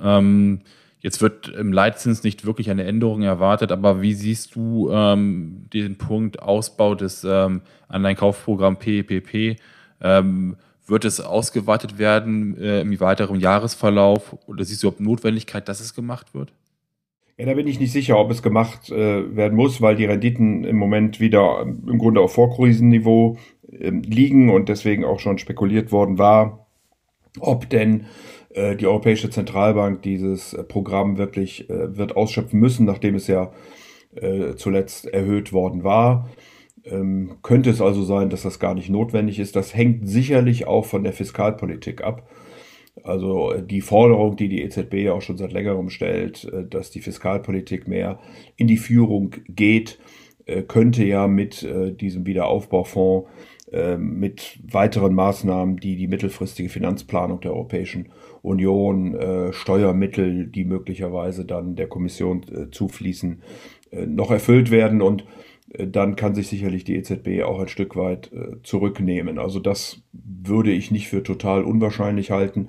Ähm, 0.00 0.60
jetzt 1.00 1.22
wird 1.22 1.48
im 1.48 1.72
Leitzins 1.72 2.22
nicht 2.24 2.44
wirklich 2.44 2.70
eine 2.70 2.84
Änderung 2.84 3.22
erwartet, 3.22 3.72
aber 3.72 4.02
wie 4.02 4.12
siehst 4.12 4.54
du 4.54 4.90
ähm, 4.90 5.66
den 5.72 5.96
Punkt 5.96 6.42
Ausbau 6.42 6.94
des 6.94 7.24
ähm, 7.24 7.62
Anleihenkaufprogramms 7.88 8.80
PEPP? 8.80 9.58
Ähm, 10.02 10.56
wird 10.86 11.04
es 11.04 11.20
ausgeweitet 11.20 11.98
werden 11.98 12.56
äh, 12.58 12.80
im 12.82 13.00
weiteren 13.00 13.40
Jahresverlauf 13.40 14.36
oder 14.46 14.64
siehst 14.64 14.82
du 14.82 14.88
überhaupt 14.88 15.00
Notwendigkeit, 15.00 15.68
dass 15.68 15.80
es 15.80 15.94
gemacht 15.94 16.34
wird? 16.34 16.52
Ja, 17.38 17.44
da 17.44 17.52
bin 17.52 17.66
ich 17.66 17.78
nicht 17.78 17.92
sicher, 17.92 18.18
ob 18.18 18.30
es 18.30 18.42
gemacht 18.42 18.90
äh, 18.90 19.36
werden 19.36 19.56
muss, 19.56 19.82
weil 19.82 19.94
die 19.94 20.06
Renditen 20.06 20.64
im 20.64 20.76
Moment 20.76 21.20
wieder 21.20 21.60
im 21.62 21.98
Grunde 21.98 22.22
auf 22.22 22.32
Vorkrisenniveau 22.32 23.36
äh, 23.70 23.90
liegen 23.90 24.48
und 24.48 24.70
deswegen 24.70 25.04
auch 25.04 25.20
schon 25.20 25.36
spekuliert 25.36 25.92
worden 25.92 26.16
war, 26.16 26.66
ob 27.38 27.68
denn 27.68 28.06
äh, 28.54 28.74
die 28.74 28.86
Europäische 28.86 29.28
Zentralbank 29.28 30.00
dieses 30.00 30.54
äh, 30.54 30.64
Programm 30.64 31.18
wirklich 31.18 31.68
äh, 31.68 31.98
wird 31.98 32.16
ausschöpfen 32.16 32.58
müssen, 32.58 32.86
nachdem 32.86 33.16
es 33.16 33.26
ja 33.26 33.52
äh, 34.14 34.54
zuletzt 34.54 35.06
erhöht 35.06 35.52
worden 35.52 35.84
war. 35.84 36.30
Ähm, 36.84 37.36
könnte 37.42 37.68
es 37.68 37.82
also 37.82 38.02
sein, 38.02 38.30
dass 38.30 38.42
das 38.42 38.58
gar 38.58 38.74
nicht 38.74 38.88
notwendig 38.88 39.38
ist. 39.40 39.56
Das 39.56 39.74
hängt 39.74 40.08
sicherlich 40.08 40.66
auch 40.66 40.86
von 40.86 41.04
der 41.04 41.12
Fiskalpolitik 41.12 42.02
ab. 42.02 42.26
Also 43.02 43.52
äh, 43.52 43.62
die 43.62 43.80
Forderung, 43.80 44.36
die 44.36 44.48
die 44.48 44.62
EZB 44.62 44.94
ja 44.94 45.12
auch 45.12 45.22
schon 45.22 45.36
seit 45.36 45.52
längerem 45.52 45.90
stellt, 45.90 46.44
äh, 46.44 46.64
dass 46.64 46.90
die 46.90 47.00
Fiskalpolitik 47.00 47.88
mehr 47.88 48.18
in 48.56 48.66
die 48.66 48.76
Führung 48.76 49.34
geht, 49.48 49.98
äh, 50.46 50.62
könnte 50.62 51.04
ja 51.04 51.26
mit 51.26 51.66
diesem 52.00 52.26
Wiederaufbaufonds, 52.26 53.28
mit 53.98 54.60
weiteren 54.62 55.12
Maßnahmen, 55.12 55.78
die 55.78 55.96
die 55.96 56.06
mittelfristige 56.06 56.68
Finanzplanung 56.68 57.40
der 57.40 57.52
Europäischen 57.52 58.10
Union, 58.40 59.50
Steuermittel, 59.50 60.46
die 60.46 60.64
möglicherweise 60.64 61.44
dann 61.44 61.74
der 61.74 61.88
Kommission 61.88 62.46
zufließen, 62.70 63.42
noch 64.06 64.30
erfüllt 64.30 64.70
werden. 64.70 65.02
Und 65.02 65.24
dann 65.78 66.16
kann 66.16 66.34
sich 66.34 66.48
sicherlich 66.48 66.84
die 66.84 66.96
EZB 66.96 67.42
auch 67.44 67.60
ein 67.60 67.68
Stück 67.68 67.96
weit 67.96 68.32
äh, 68.32 68.62
zurücknehmen. 68.62 69.38
Also 69.38 69.60
das 69.60 70.02
würde 70.12 70.72
ich 70.72 70.90
nicht 70.90 71.08
für 71.08 71.22
total 71.22 71.64
unwahrscheinlich 71.64 72.30
halten. 72.30 72.68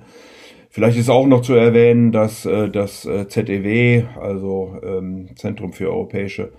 Vielleicht 0.70 0.98
ist 0.98 1.08
auch 1.08 1.26
noch 1.26 1.40
zu 1.40 1.54
erwähnen, 1.54 2.12
dass 2.12 2.44
äh, 2.44 2.68
das 2.68 3.06
äh, 3.06 3.26
ZEW, 3.26 4.04
also 4.20 4.76
ähm, 4.82 5.30
Zentrum 5.36 5.72
für 5.72 5.90
europäische 5.90 6.52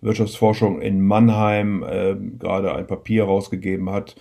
Wirtschaftsforschung 0.00 0.80
in 0.80 1.00
Mannheim, 1.00 1.84
ähm, 1.88 2.38
gerade 2.38 2.74
ein 2.74 2.86
Papier 2.86 3.24
rausgegeben 3.24 3.90
hat, 3.90 4.14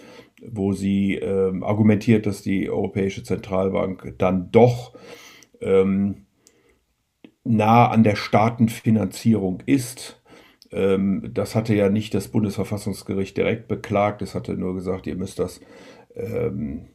wo 0.48 0.74
sie 0.74 1.16
ähm, 1.16 1.64
argumentiert, 1.64 2.26
dass 2.26 2.42
die 2.42 2.70
Europäische 2.70 3.24
Zentralbank 3.24 4.16
dann 4.18 4.52
doch 4.52 4.94
nah 7.44 7.88
an 7.88 8.04
der 8.04 8.16
Staatenfinanzierung 8.16 9.64
ist 9.66 10.22
ähm, 10.76 11.32
das 11.34 11.56
hatte 11.56 11.74
ja 11.74 11.90
nicht 11.90 12.14
das 12.14 12.28
Bundesverfassungsgericht 12.28 13.38
direkt 13.38 13.68
beklagt. 13.68 14.22
Es 14.22 14.36
hatte 14.36 14.56
nur 14.56 14.76
gesagt, 14.76 15.08
ihr 15.08 15.16
müsst 15.16 15.40
das 15.40 15.62
ähm, 16.16 16.88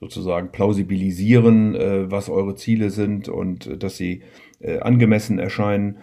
sozusagen 0.00 0.52
plausibilisieren, 0.52 1.74
äh, 1.74 2.10
was 2.10 2.28
eure 2.28 2.54
Ziele 2.54 2.90
sind 2.90 3.28
und 3.28 3.66
äh, 3.66 3.76
dass 3.76 3.96
sie 3.96 4.22
äh, 4.60 4.78
angemessen 4.78 5.38
erscheinen. 5.38 5.98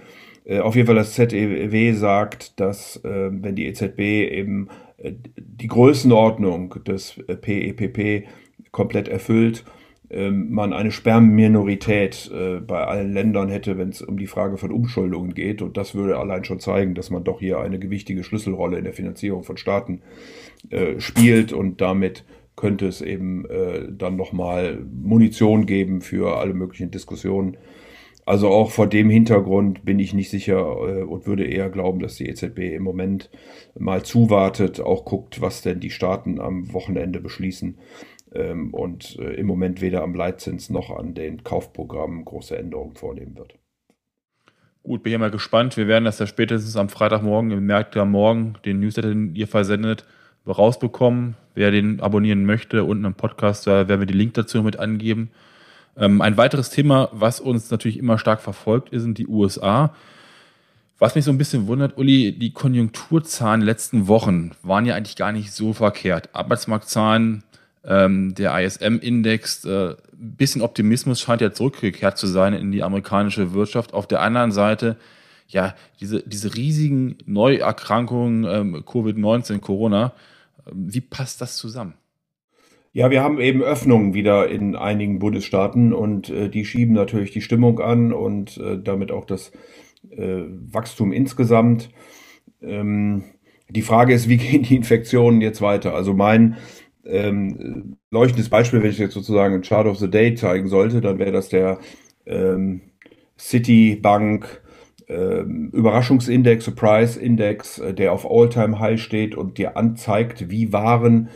Äh, 0.45 0.59
auf 0.59 0.75
jeden 0.75 0.87
Fall 0.87 0.95
das 0.95 1.13
ZEW 1.13 1.93
sagt, 1.93 2.59
dass 2.59 2.97
äh, 3.03 3.29
wenn 3.31 3.55
die 3.55 3.65
EZB 3.65 3.99
eben 3.99 4.69
äh, 4.97 5.13
die 5.35 5.67
Größenordnung 5.67 6.83
des 6.83 7.19
PEPP 7.27 8.27
komplett 8.71 9.07
erfüllt, 9.07 9.63
ähm, 9.63 9.73
man 10.29 10.73
eine 10.73 10.91
Sperrminorität 10.91 12.31
äh, 12.33 12.59
bei 12.59 12.85
allen 12.85 13.13
Ländern 13.13 13.49
hätte, 13.49 13.77
wenn 13.77 13.89
es 13.89 14.01
um 14.01 14.17
die 14.17 14.27
Frage 14.27 14.57
von 14.57 14.71
Umschuldungen 14.71 15.33
geht. 15.33 15.61
Und 15.61 15.77
das 15.77 15.95
würde 15.95 16.17
allein 16.17 16.45
schon 16.45 16.59
zeigen, 16.59 16.95
dass 16.95 17.09
man 17.09 17.23
doch 17.23 17.39
hier 17.39 17.59
eine 17.59 17.79
gewichtige 17.79 18.23
Schlüsselrolle 18.23 18.77
in 18.77 18.83
der 18.83 18.93
Finanzierung 18.93 19.43
von 19.43 19.57
Staaten 19.57 20.01
äh, 20.69 20.99
spielt 20.99 21.53
und 21.53 21.81
damit 21.81 22.25
könnte 22.55 22.87
es 22.87 23.01
eben 23.01 23.45
äh, 23.49 23.87
dann 23.91 24.15
nochmal 24.15 24.85
Munition 24.91 25.65
geben 25.65 26.01
für 26.01 26.37
alle 26.37 26.53
möglichen 26.53 26.91
Diskussionen. 26.91 27.57
Also 28.25 28.47
auch 28.49 28.71
vor 28.71 28.87
dem 28.87 29.09
Hintergrund 29.09 29.83
bin 29.83 29.99
ich 29.99 30.13
nicht 30.13 30.29
sicher 30.29 30.57
äh, 30.57 31.03
und 31.03 31.27
würde 31.27 31.45
eher 31.45 31.69
glauben, 31.69 31.99
dass 31.99 32.15
die 32.15 32.27
EZB 32.27 32.59
im 32.75 32.83
Moment 32.83 33.29
mal 33.77 34.03
zuwartet, 34.03 34.79
auch 34.79 35.03
guckt, 35.03 35.41
was 35.41 35.61
denn 35.61 35.79
die 35.79 35.89
Staaten 35.89 36.39
am 36.39 36.71
Wochenende 36.73 37.19
beschließen 37.19 37.77
ähm, 38.33 38.73
und 38.73 39.17
äh, 39.19 39.33
im 39.33 39.47
Moment 39.47 39.81
weder 39.81 40.03
am 40.03 40.15
Leitzins 40.15 40.69
noch 40.69 40.89
an 40.89 41.13
den 41.13 41.43
Kaufprogrammen 41.43 42.25
große 42.25 42.57
Änderungen 42.57 42.95
vornehmen 42.95 43.37
wird. 43.37 43.55
Gut, 44.83 45.01
bin 45.01 45.13
ja 45.13 45.17
mal 45.17 45.31
gespannt. 45.31 45.77
Wir 45.77 45.87
werden 45.87 46.03
das 46.03 46.19
ja 46.19 46.27
spätestens 46.27 46.75
am 46.75 46.89
Freitagmorgen 46.89 47.51
im 47.51 47.65
Märkte 47.65 48.01
am 48.01 48.11
Morgen, 48.11 48.55
den 48.65 48.81
Newsletter, 48.81 49.09
den 49.09 49.33
ihr 49.35 49.47
versendet, 49.47 50.05
rausbekommen. 50.45 51.35
Wer 51.55 51.71
den 51.71 52.01
abonnieren 52.01 52.45
möchte, 52.45 52.83
unten 52.83 53.05
im 53.05 53.13
Podcast, 53.13 53.65
da 53.65 53.87
werden 53.87 54.01
wir 54.01 54.07
den 54.07 54.17
Link 54.17 54.33
dazu 54.33 54.61
mit 54.61 54.77
angeben. 54.79 55.31
Ähm, 55.95 56.21
ein 56.21 56.35
weiteres 56.35 56.69
Thema, 56.69 57.09
was 57.13 57.39
uns 57.39 57.71
natürlich 57.71 57.97
immer 57.97 58.17
stark 58.17 58.41
verfolgt, 58.41 58.89
sind 58.91 59.17
die 59.17 59.27
USA. 59.27 59.93
Was 60.99 61.15
mich 61.15 61.25
so 61.25 61.31
ein 61.31 61.37
bisschen 61.37 61.67
wundert, 61.67 61.97
Uli, 61.97 62.31
die 62.37 62.51
Konjunkturzahlen 62.51 63.61
letzten 63.61 64.07
Wochen 64.07 64.51
waren 64.63 64.85
ja 64.85 64.95
eigentlich 64.95 65.15
gar 65.15 65.31
nicht 65.31 65.51
so 65.51 65.73
verkehrt. 65.73 66.29
Arbeitsmarktzahlen 66.33 67.43
ähm, 67.85 68.33
der 68.35 68.57
ISM-Index, 68.59 69.65
äh, 69.65 69.95
bisschen 70.13 70.61
Optimismus 70.61 71.19
scheint 71.19 71.41
ja 71.41 71.51
zurückgekehrt 71.51 72.17
zu 72.17 72.27
sein 72.27 72.53
in 72.53 72.71
die 72.71 72.83
amerikanische 72.83 73.53
Wirtschaft. 73.53 73.93
Auf 73.93 74.07
der 74.07 74.21
anderen 74.21 74.51
Seite, 74.51 74.97
ja, 75.47 75.75
diese, 75.99 76.23
diese 76.23 76.55
riesigen 76.55 77.17
Neuerkrankungen, 77.25 78.45
ähm, 78.45 78.75
Covid-19, 78.85 79.59
Corona, 79.59 80.13
äh, 80.65 80.71
wie 80.73 81.01
passt 81.01 81.41
das 81.41 81.57
zusammen? 81.57 81.95
Ja, 82.95 83.09
wir 83.09 83.23
haben 83.23 83.39
eben 83.39 83.63
Öffnungen 83.63 84.13
wieder 84.13 84.47
in 84.49 84.75
einigen 84.75 85.17
Bundesstaaten 85.17 85.93
und 85.93 86.29
äh, 86.29 86.47
die 86.47 86.63
schieben 86.63 86.93
natürlich 86.93 87.31
die 87.31 87.41
Stimmung 87.41 87.79
an 87.79 88.13
und 88.13 88.57
äh, 88.57 88.77
damit 88.81 89.11
auch 89.11 89.25
das 89.25 89.51
äh, 90.11 90.43
Wachstum 90.71 91.11
insgesamt. 91.11 91.89
Ähm, 92.61 93.23
die 93.67 93.81
Frage 93.81 94.13
ist, 94.13 94.29
wie 94.29 94.37
gehen 94.37 94.63
die 94.63 94.75
Infektionen 94.75 95.41
jetzt 95.41 95.61
weiter? 95.61 95.95
Also 95.95 96.13
mein 96.13 96.57
ähm, 97.05 97.97
leuchtendes 98.11 98.49
Beispiel, 98.49 98.81
wenn 98.81 98.89
ich 98.89 98.97
jetzt 98.97 99.13
sozusagen 99.13 99.55
ein 99.55 99.61
Chart 99.61 99.85
of 99.85 99.97
the 99.97 100.09
Day 100.09 100.35
zeigen 100.35 100.67
sollte, 100.67 101.01
dann 101.01 101.19
wäre 101.19 101.31
das 101.31 101.49
der 101.49 101.79
ähm, 102.25 102.81
Citibank 103.37 104.61
ähm, 105.07 105.69
Überraschungsindex, 105.73 106.65
Surprise 106.65 107.19
Index, 107.19 107.79
äh, 107.79 107.93
der 107.93 108.13
auf 108.13 108.29
All-Time 108.29 108.79
High 108.79 109.01
steht 109.01 109.35
und 109.35 109.57
dir 109.57 109.75
anzeigt, 109.75 110.49
wie 110.49 110.71
waren 110.71 111.29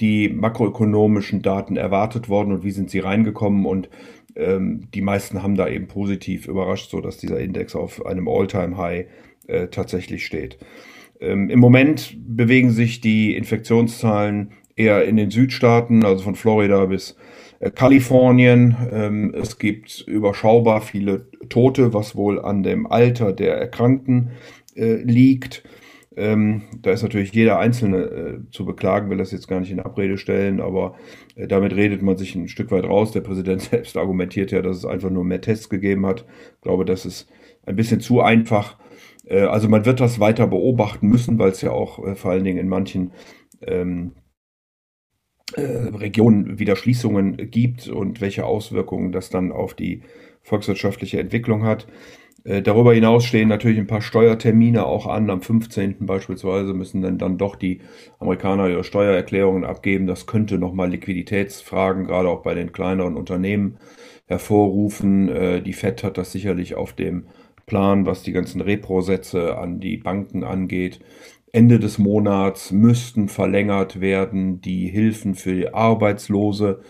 die 0.00 0.28
makroökonomischen 0.28 1.42
Daten 1.42 1.76
erwartet 1.76 2.28
worden 2.28 2.52
und 2.52 2.64
wie 2.64 2.72
sind 2.72 2.90
sie 2.90 2.98
reingekommen 2.98 3.66
und 3.66 3.88
ähm, 4.34 4.88
die 4.92 5.00
meisten 5.00 5.42
haben 5.42 5.54
da 5.54 5.68
eben 5.68 5.86
positiv 5.86 6.48
überrascht, 6.48 6.90
so 6.90 7.00
dass 7.00 7.18
dieser 7.18 7.38
Index 7.38 7.76
auf 7.76 8.04
einem 8.04 8.28
All-Time 8.28 8.76
High 8.76 9.06
äh, 9.46 9.68
tatsächlich 9.68 10.26
steht. 10.26 10.58
Ähm, 11.20 11.50
Im 11.50 11.60
Moment 11.60 12.16
bewegen 12.18 12.70
sich 12.70 13.00
die 13.00 13.36
Infektionszahlen 13.36 14.50
eher 14.76 15.04
in 15.04 15.16
den 15.16 15.30
Südstaaten, 15.30 16.04
also 16.04 16.22
von 16.24 16.34
Florida 16.34 16.86
bis 16.86 17.16
äh, 17.60 17.70
Kalifornien. 17.70 18.76
Ähm, 18.92 19.34
es 19.34 19.58
gibt 19.58 20.00
überschaubar 20.06 20.80
viele 20.80 21.26
Tote, 21.48 21.94
was 21.94 22.16
wohl 22.16 22.40
an 22.40 22.62
dem 22.62 22.86
Alter 22.86 23.32
der 23.32 23.56
Erkrankten 23.56 24.32
äh, 24.74 24.96
liegt. 24.96 25.64
Ähm, 26.16 26.62
da 26.80 26.92
ist 26.92 27.02
natürlich 27.02 27.32
jeder 27.32 27.58
Einzelne 27.58 27.98
äh, 27.98 28.50
zu 28.50 28.64
beklagen, 28.64 29.10
will 29.10 29.18
das 29.18 29.32
jetzt 29.32 29.48
gar 29.48 29.58
nicht 29.58 29.72
in 29.72 29.80
Abrede 29.80 30.16
stellen, 30.16 30.60
aber 30.60 30.94
damit 31.36 31.74
redet 31.74 32.02
man 32.02 32.16
sich 32.16 32.36
ein 32.36 32.46
Stück 32.46 32.70
weit 32.70 32.84
raus. 32.84 33.10
Der 33.10 33.20
Präsident 33.20 33.62
selbst 33.70 33.96
argumentiert 33.96 34.52
ja, 34.52 34.62
dass 34.62 34.76
es 34.76 34.84
einfach 34.84 35.10
nur 35.10 35.24
mehr 35.24 35.40
Tests 35.40 35.68
gegeben 35.68 36.06
hat. 36.06 36.24
Ich 36.54 36.60
glaube, 36.60 36.84
das 36.84 37.04
ist 37.04 37.28
ein 37.66 37.76
bisschen 37.76 38.00
zu 38.00 38.20
einfach. 38.20 38.78
Also 39.28 39.70
man 39.70 39.86
wird 39.86 40.00
das 40.00 40.20
weiter 40.20 40.46
beobachten 40.46 41.08
müssen, 41.08 41.38
weil 41.38 41.48
es 41.48 41.62
ja 41.62 41.70
auch 41.70 42.16
vor 42.16 42.30
allen 42.30 42.44
Dingen 42.44 42.58
in 42.58 42.68
manchen 42.68 43.12
ähm, 43.62 44.12
äh, 44.12 44.23
Regionen 45.56 46.58
wieder 46.58 46.76
Schließungen 46.76 47.50
gibt 47.50 47.88
und 47.88 48.20
welche 48.20 48.46
Auswirkungen 48.46 49.12
das 49.12 49.30
dann 49.30 49.52
auf 49.52 49.74
die 49.74 50.02
volkswirtschaftliche 50.42 51.20
Entwicklung 51.20 51.64
hat. 51.64 51.86
Äh, 52.44 52.60
darüber 52.60 52.92
hinaus 52.92 53.24
stehen 53.24 53.48
natürlich 53.48 53.78
ein 53.78 53.86
paar 53.86 54.02
Steuertermine 54.02 54.84
auch 54.86 55.06
an. 55.06 55.30
Am 55.30 55.40
15. 55.40 55.96
beispielsweise 56.00 56.74
müssen 56.74 57.00
dann, 57.00 57.18
dann 57.18 57.38
doch 57.38 57.56
die 57.56 57.80
Amerikaner 58.18 58.68
ihre 58.68 58.84
Steuererklärungen 58.84 59.64
abgeben. 59.64 60.06
Das 60.06 60.26
könnte 60.26 60.58
nochmal 60.58 60.90
Liquiditätsfragen, 60.90 62.04
gerade 62.04 62.28
auch 62.28 62.42
bei 62.42 62.54
den 62.54 62.72
kleineren 62.72 63.16
Unternehmen, 63.16 63.78
hervorrufen. 64.26 65.28
Äh, 65.28 65.62
die 65.62 65.72
FED 65.72 66.04
hat 66.04 66.18
das 66.18 66.32
sicherlich 66.32 66.74
auf 66.74 66.92
dem 66.92 67.28
Plan, 67.66 68.04
was 68.04 68.22
die 68.22 68.32
ganzen 68.32 68.60
Repro-Sätze 68.60 69.56
an 69.56 69.80
die 69.80 69.96
Banken 69.96 70.44
angeht. 70.44 71.00
Ende 71.54 71.78
des 71.78 71.98
Monats 71.98 72.72
müssten 72.72 73.28
verlängert 73.28 74.00
werden 74.00 74.60
die 74.60 74.88
Hilfen 74.88 75.36
für 75.36 75.72
Arbeitslose, 75.72 76.80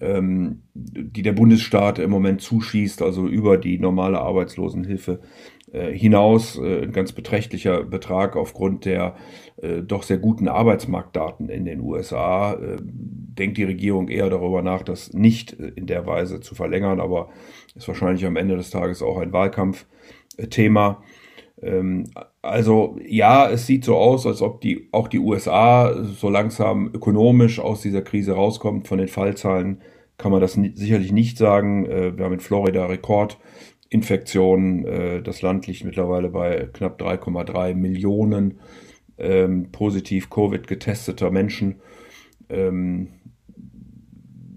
ähm, 0.00 0.62
die 0.72 1.20
der 1.20 1.34
Bundesstaat 1.34 1.98
im 1.98 2.10
Moment 2.10 2.40
zuschießt, 2.40 3.02
also 3.02 3.26
über 3.26 3.58
die 3.58 3.78
normale 3.78 4.18
Arbeitslosenhilfe 4.18 5.20
äh, 5.72 5.92
hinaus. 5.92 6.56
Äh, 6.56 6.84
ein 6.84 6.92
ganz 6.92 7.12
beträchtlicher 7.12 7.84
Betrag 7.84 8.36
aufgrund 8.36 8.86
der 8.86 9.16
äh, 9.60 9.82
doch 9.82 10.02
sehr 10.02 10.16
guten 10.16 10.48
Arbeitsmarktdaten 10.48 11.50
in 11.50 11.66
den 11.66 11.80
USA. 11.80 12.54
Äh, 12.54 12.78
denkt 12.80 13.58
die 13.58 13.64
Regierung 13.64 14.08
eher 14.08 14.30
darüber 14.30 14.62
nach, 14.62 14.82
das 14.82 15.12
nicht 15.12 15.52
in 15.52 15.86
der 15.86 16.06
Weise 16.06 16.40
zu 16.40 16.54
verlängern, 16.54 17.00
aber 17.00 17.28
ist 17.74 17.86
wahrscheinlich 17.86 18.24
am 18.24 18.36
Ende 18.36 18.56
des 18.56 18.70
Tages 18.70 19.02
auch 19.02 19.18
ein 19.18 19.34
Wahlkampfthema. 19.34 21.02
Ähm, 21.62 22.10
also 22.42 22.98
ja, 23.06 23.48
es 23.50 23.66
sieht 23.66 23.84
so 23.84 23.96
aus, 23.96 24.26
als 24.26 24.42
ob 24.42 24.60
die, 24.60 24.88
auch 24.92 25.08
die 25.08 25.18
USA 25.18 26.04
so 26.04 26.28
langsam 26.28 26.90
ökonomisch 26.92 27.58
aus 27.58 27.82
dieser 27.82 28.02
Krise 28.02 28.32
rauskommt. 28.32 28.88
Von 28.88 28.98
den 28.98 29.08
Fallzahlen 29.08 29.80
kann 30.18 30.32
man 30.32 30.40
das 30.40 30.54
sicherlich 30.54 31.12
nicht 31.12 31.38
sagen. 31.38 31.86
Äh, 31.86 32.16
wir 32.16 32.24
haben 32.24 32.34
in 32.34 32.40
Florida 32.40 32.86
Rekordinfektionen. 32.86 34.86
Äh, 34.86 35.22
das 35.22 35.42
Land 35.42 35.66
liegt 35.66 35.84
mittlerweile 35.84 36.30
bei 36.30 36.68
knapp 36.72 37.00
3,3 37.00 37.74
Millionen 37.74 38.60
ähm, 39.18 39.70
positiv 39.70 40.30
Covid 40.30 40.66
getesteter 40.66 41.30
Menschen. 41.30 41.80
Ähm, 42.48 43.08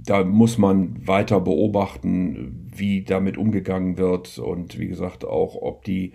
da 0.05 0.23
muss 0.23 0.57
man 0.57 1.07
weiter 1.07 1.39
beobachten, 1.39 2.69
wie 2.75 3.03
damit 3.03 3.37
umgegangen 3.37 3.97
wird 3.97 4.37
und 4.37 4.79
wie 4.79 4.87
gesagt 4.87 5.25
auch, 5.25 5.55
ob 5.55 5.83
die 5.85 6.13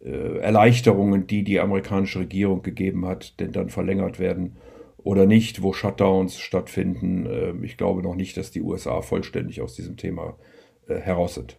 Erleichterungen, 0.00 1.26
die 1.26 1.42
die 1.42 1.58
amerikanische 1.58 2.20
Regierung 2.20 2.62
gegeben 2.62 3.06
hat, 3.06 3.40
denn 3.40 3.52
dann 3.52 3.68
verlängert 3.68 4.18
werden 4.18 4.56
oder 5.08 5.26
nicht, 5.26 5.62
wo 5.62 5.72
Shutdowns 5.72 6.38
stattfinden. 6.38 7.26
Äh, 7.26 7.54
ich 7.64 7.76
glaube 7.76 8.02
noch 8.02 8.14
nicht, 8.14 8.36
dass 8.36 8.50
die 8.50 8.60
USA 8.60 9.00
vollständig 9.00 9.62
aus 9.62 9.74
diesem 9.74 9.96
Thema 9.96 10.36
äh, 10.86 10.96
heraus 10.96 11.34
sind. 11.34 11.56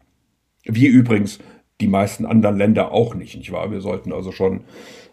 Wie 0.65 0.87
übrigens 0.87 1.39
die 1.81 1.87
meisten 1.87 2.25
anderen 2.25 2.57
Länder 2.57 2.91
auch 2.91 3.15
nicht, 3.15 3.35
nicht 3.35 3.51
wahr? 3.51 3.71
Wir 3.71 3.81
sollten 3.81 4.13
also 4.13 4.31
schon 4.31 4.65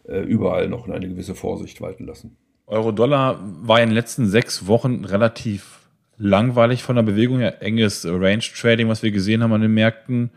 äh, 0.06 0.20
überall 0.20 0.68
noch 0.68 0.88
eine 0.88 1.08
gewisse 1.08 1.34
Vorsicht 1.34 1.80
walten 1.80 2.04
lassen. 2.04 2.36
Euro-Dollar 2.66 3.40
war 3.62 3.80
in 3.80 3.90
den 3.90 3.94
letzten 3.94 4.26
sechs 4.26 4.66
Wochen 4.66 5.04
relativ 5.04 5.88
langweilig 6.18 6.82
von 6.82 6.96
der 6.96 7.04
Bewegung 7.04 7.38
her. 7.38 7.62
Enges 7.62 8.04
Range-Trading, 8.04 8.88
was 8.88 9.02
wir 9.02 9.12
gesehen 9.12 9.42
haben 9.42 9.52
an 9.52 9.60
den 9.60 9.74
Märkten. 9.74 10.30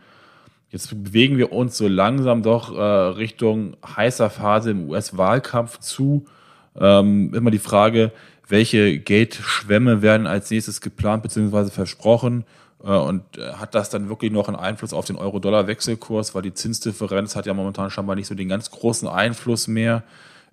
Jetzt 0.70 0.88
bewegen 1.02 1.36
wir 1.36 1.52
uns 1.52 1.76
so 1.76 1.88
langsam 1.88 2.42
doch 2.42 2.76
äh, 2.76 2.80
Richtung 2.80 3.76
heißer 3.84 4.30
Phase 4.30 4.70
im 4.70 4.88
US-Wahlkampf 4.88 5.78
zu. 5.78 6.26
Ähm, 6.78 7.34
immer 7.34 7.50
die 7.50 7.58
Frage, 7.58 8.12
welche 8.48 8.98
Geldschwämme 9.00 10.00
werden 10.00 10.28
als 10.28 10.50
nächstes 10.50 10.80
geplant 10.80 11.24
bzw. 11.24 11.70
versprochen? 11.70 12.44
Äh, 12.84 12.92
und 12.92 13.22
äh, 13.36 13.54
hat 13.54 13.74
das 13.74 13.90
dann 13.90 14.08
wirklich 14.08 14.30
noch 14.30 14.46
einen 14.46 14.56
Einfluss 14.56 14.92
auf 14.92 15.04
den 15.04 15.16
Euro-Dollar-Wechselkurs? 15.16 16.36
Weil 16.36 16.42
die 16.42 16.54
Zinsdifferenz 16.54 17.34
hat 17.34 17.46
ja 17.46 17.54
momentan 17.54 17.90
scheinbar 17.90 18.14
nicht 18.14 18.28
so 18.28 18.36
den 18.36 18.48
ganz 18.48 18.70
großen 18.70 19.08
Einfluss 19.08 19.66
mehr. 19.66 20.04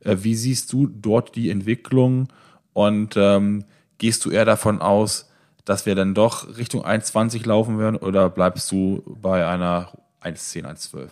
Äh, 0.04 0.18
wie 0.22 0.34
siehst 0.36 0.74
du 0.74 0.88
dort 0.88 1.36
die 1.36 1.52
Entwicklung? 1.52 2.30
Und 2.74 3.16
ähm, 3.18 3.66
gehst 4.00 4.26
du 4.26 4.32
eher 4.32 4.46
davon 4.46 4.82
aus, 4.82 5.30
dass 5.64 5.86
wir 5.86 5.94
dann 5.94 6.16
doch 6.16 6.58
Richtung 6.58 6.84
1,20 6.84 7.46
laufen 7.48 7.78
werden 7.78 7.98
oder 7.98 8.30
bleibst 8.30 8.72
du 8.72 9.04
bei 9.22 9.46
einer 9.46 9.92
1,10, 10.28 10.66
1,12? 10.66 11.10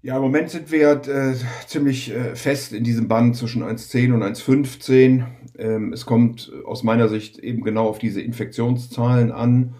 Ja, 0.00 0.16
im 0.16 0.22
Moment 0.22 0.50
sind 0.50 0.70
wir 0.70 0.90
äh, 1.08 1.34
ziemlich 1.66 2.10
äh, 2.10 2.36
fest 2.36 2.72
in 2.72 2.84
diesem 2.84 3.08
Band 3.08 3.36
zwischen 3.36 3.64
1,10 3.64 4.14
und 4.14 4.22
1,15. 4.22 5.24
Ähm, 5.58 5.92
es 5.92 6.06
kommt 6.06 6.52
aus 6.64 6.84
meiner 6.84 7.08
Sicht 7.08 7.38
eben 7.38 7.62
genau 7.62 7.88
auf 7.88 7.98
diese 7.98 8.22
Infektionszahlen 8.22 9.32
an, 9.32 9.74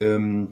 ähm, 0.00 0.48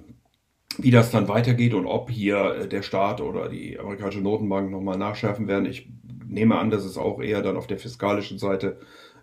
wie 0.79 0.91
das 0.91 1.11
dann 1.11 1.29
weitergeht 1.29 1.75
und 1.75 1.87
ob 1.87 2.11
hier 2.11 2.55
äh, 2.55 2.69
der 2.69 2.83
Staat 2.83 3.21
oder 3.21 3.51
die 3.51 3.79
amerikanische 3.79 4.21
Notenbank 4.21 4.71
nochmal 4.71 4.97
nachschärfen 4.97 5.47
werden. 5.47 5.67
Ich 5.67 5.91
nehme 6.27 6.59
an, 6.59 6.71
dass 6.71 6.85
es 6.85 6.97
auch 6.97 7.21
eher 7.21 7.43
dann 7.43 7.59
auf 7.59 7.67
der 7.67 7.79
fiskalischen 7.79 8.39
Seite 8.39 8.81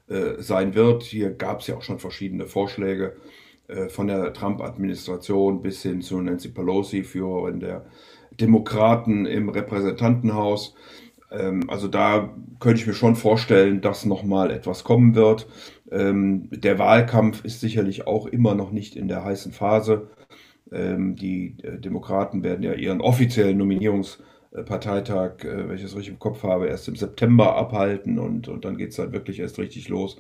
äh, 0.08 0.42
sein 0.42 0.76
wird. 0.76 1.02
Hier 1.02 1.32
gab 1.32 1.62
es 1.62 1.68
ja 1.68 1.76
auch 1.76 1.84
schon 1.84 1.98
verschiedene 1.98 2.46
Vorschläge 2.46 3.16
von 3.90 4.08
der 4.08 4.34
Trump-Administration 4.34 5.62
bis 5.62 5.82
hin 5.82 6.02
zu 6.02 6.22
Nancy 6.22 6.50
Pelosi, 6.50 7.04
Führerin 7.04 7.60
der 7.60 7.86
Demokraten 8.40 9.26
im 9.26 9.50
Repräsentantenhaus. 9.50 10.76
Ähm, 11.32 11.70
also 11.70 11.88
da 11.88 12.34
könnte 12.60 12.82
ich 12.82 12.88
mir 12.88 12.94
schon 12.94 13.16
vorstellen, 13.16 13.82
dass 13.82 14.06
nochmal 14.06 14.52
etwas 14.52 14.84
kommen 14.84 15.16
wird. 15.16 15.48
Ähm, 15.92 16.50
der 16.52 16.80
Wahlkampf 16.80 17.44
ist 17.44 17.60
sicherlich 17.60 18.08
auch 18.08 18.28
immer 18.28 18.56
noch 18.56 18.72
nicht 18.72 18.96
in 18.96 19.08
der 19.08 19.24
heißen 19.24 19.52
Phase. 19.52 20.10
Ähm, 20.72 21.16
die 21.16 21.58
äh, 21.64 21.80
Demokraten 21.80 22.44
werden 22.44 22.64
ja 22.64 22.74
ihren 22.74 23.02
offiziellen 23.02 23.58
Nominierungsparteitag, 23.58 25.44
äh, 25.44 25.70
wenn 25.70 25.76
ich 25.76 25.84
das 25.84 25.96
richtig 25.96 26.14
im 26.14 26.20
Kopf 26.20 26.44
habe, 26.44 26.68
erst 26.68 26.88
im 26.88 26.96
September 26.96 27.56
abhalten 27.56 28.18
und, 28.20 28.48
und 28.48 28.66
dann 28.66 28.78
geht 28.78 28.92
es 28.92 28.96
dann 28.96 29.14
wirklich 29.14 29.40
erst 29.40 29.60
richtig 29.60 29.90
los. 29.90 30.18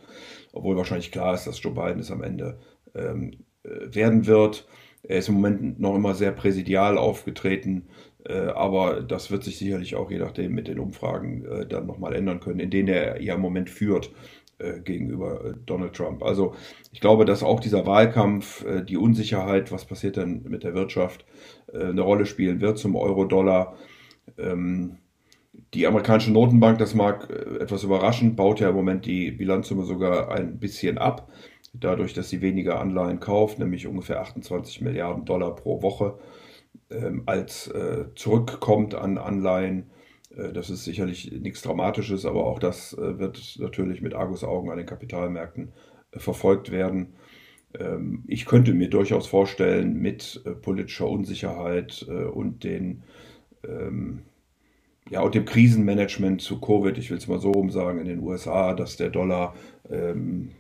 Obwohl 0.51 0.77
wahrscheinlich 0.77 1.11
klar 1.11 1.33
ist, 1.33 1.47
dass 1.47 1.61
Joe 1.61 1.73
Biden 1.73 1.99
es 1.99 2.11
am 2.11 2.21
Ende 2.23 2.59
ähm, 2.95 3.31
äh, 3.31 3.37
werden 3.63 4.27
wird. 4.27 4.67
Er 5.03 5.17
ist 5.17 5.29
im 5.29 5.35
Moment 5.35 5.79
noch 5.79 5.95
immer 5.95 6.15
sehr 6.15 6.31
präsidial 6.31 6.97
aufgetreten, 6.97 7.87
äh, 8.25 8.33
aber 8.33 9.01
das 9.01 9.31
wird 9.31 9.43
sich 9.43 9.57
sicherlich 9.57 9.95
auch 9.95 10.09
je 10.09 10.19
nachdem 10.19 10.53
mit 10.53 10.67
den 10.67 10.79
Umfragen 10.79 11.45
äh, 11.45 11.65
dann 11.65 11.85
nochmal 11.85 12.15
ändern 12.15 12.39
können, 12.39 12.59
in 12.59 12.69
denen 12.69 12.87
er 12.87 13.21
ja 13.21 13.35
im 13.35 13.41
Moment 13.41 13.69
führt 13.69 14.11
äh, 14.59 14.79
gegenüber 14.79 15.43
äh, 15.45 15.53
Donald 15.65 15.93
Trump. 15.93 16.23
Also 16.23 16.55
ich 16.93 17.01
glaube, 17.01 17.25
dass 17.25 17.43
auch 17.43 17.59
dieser 17.59 17.85
Wahlkampf, 17.85 18.65
äh, 18.65 18.81
die 18.81 18.97
Unsicherheit, 18.97 19.71
was 19.71 19.85
passiert 19.85 20.15
denn 20.15 20.43
mit 20.47 20.63
der 20.63 20.73
Wirtschaft, 20.73 21.25
äh, 21.73 21.85
eine 21.85 22.01
Rolle 22.01 22.25
spielen 22.25 22.61
wird 22.61 22.77
zum 22.77 22.95
Euro-Dollar. 22.95 23.75
Ähm, 24.37 24.99
die 25.73 25.85
amerikanische 25.85 26.31
Notenbank, 26.31 26.79
das 26.79 26.95
mag 26.95 27.29
etwas 27.59 27.83
überraschend, 27.83 28.35
baut 28.35 28.59
ja 28.59 28.69
im 28.69 28.75
Moment 28.75 29.05
die 29.05 29.31
Bilanzsumme 29.31 29.83
sogar 29.83 30.31
ein 30.31 30.59
bisschen 30.59 30.97
ab 30.97 31.29
dadurch, 31.73 32.13
dass 32.13 32.29
sie 32.29 32.41
weniger 32.41 32.79
Anleihen 32.79 33.19
kauft, 33.19 33.59
nämlich 33.59 33.87
ungefähr 33.87 34.21
28 34.21 34.81
Milliarden 34.81 35.25
Dollar 35.25 35.55
pro 35.55 35.81
Woche, 35.81 36.19
ähm, 36.89 37.23
als 37.25 37.67
äh, 37.67 38.05
zurückkommt 38.15 38.95
an 38.95 39.17
Anleihen. 39.17 39.89
Äh, 40.35 40.53
das 40.53 40.69
ist 40.69 40.85
sicherlich 40.85 41.31
nichts 41.31 41.61
Dramatisches, 41.61 42.25
aber 42.25 42.45
auch 42.45 42.59
das 42.59 42.93
äh, 42.93 43.19
wird 43.19 43.57
natürlich 43.59 44.01
mit 44.01 44.13
Argusaugen 44.13 44.69
an 44.69 44.77
den 44.77 44.85
Kapitalmärkten 44.85 45.71
äh, 46.11 46.19
verfolgt 46.19 46.71
werden. 46.71 47.15
Ähm, 47.77 48.23
ich 48.27 48.45
könnte 48.45 48.73
mir 48.73 48.89
durchaus 48.89 49.27
vorstellen, 49.27 49.99
mit 49.99 50.43
politischer 50.61 51.09
Unsicherheit 51.09 52.03
und 52.03 52.63
den 52.63 53.03
ähm, 53.67 54.21
ja, 55.09 55.21
und 55.21 55.35
dem 55.35 55.45
Krisenmanagement 55.45 56.41
zu 56.41 56.61
Covid, 56.61 56.97
ich 56.97 57.09
will 57.09 57.17
es 57.17 57.27
mal 57.27 57.39
so 57.39 57.51
rum 57.51 57.69
sagen, 57.71 57.99
in 57.99 58.07
den 58.07 58.19
USA, 58.19 58.73
dass 58.73 58.95
der 58.95 59.09
Dollar 59.09 59.53
ähm, 59.89 60.51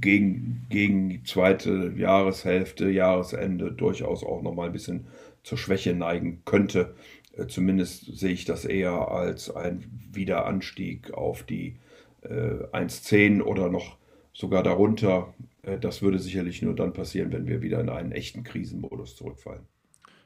gegen, 0.00 0.66
gegen 0.68 1.08
die 1.08 1.22
zweite 1.22 1.92
Jahreshälfte, 1.96 2.90
Jahresende 2.90 3.72
durchaus 3.72 4.22
auch 4.22 4.42
nochmal 4.42 4.66
ein 4.66 4.72
bisschen 4.72 5.06
zur 5.42 5.58
Schwäche 5.58 5.94
neigen 5.94 6.42
könnte. 6.44 6.94
Äh, 7.36 7.46
zumindest 7.46 8.18
sehe 8.18 8.32
ich 8.32 8.44
das 8.44 8.64
eher 8.64 9.10
als 9.10 9.54
ein 9.54 9.84
Wiederanstieg 10.12 11.12
auf 11.12 11.42
die 11.42 11.76
äh, 12.22 12.28
1,10 12.72 13.42
oder 13.42 13.68
noch 13.68 13.96
sogar 14.32 14.62
darunter. 14.62 15.34
Äh, 15.62 15.78
das 15.78 16.02
würde 16.02 16.18
sicherlich 16.18 16.62
nur 16.62 16.74
dann 16.74 16.92
passieren, 16.92 17.32
wenn 17.32 17.46
wir 17.46 17.62
wieder 17.62 17.80
in 17.80 17.88
einen 17.88 18.12
echten 18.12 18.44
Krisenmodus 18.44 19.16
zurückfallen. 19.16 19.62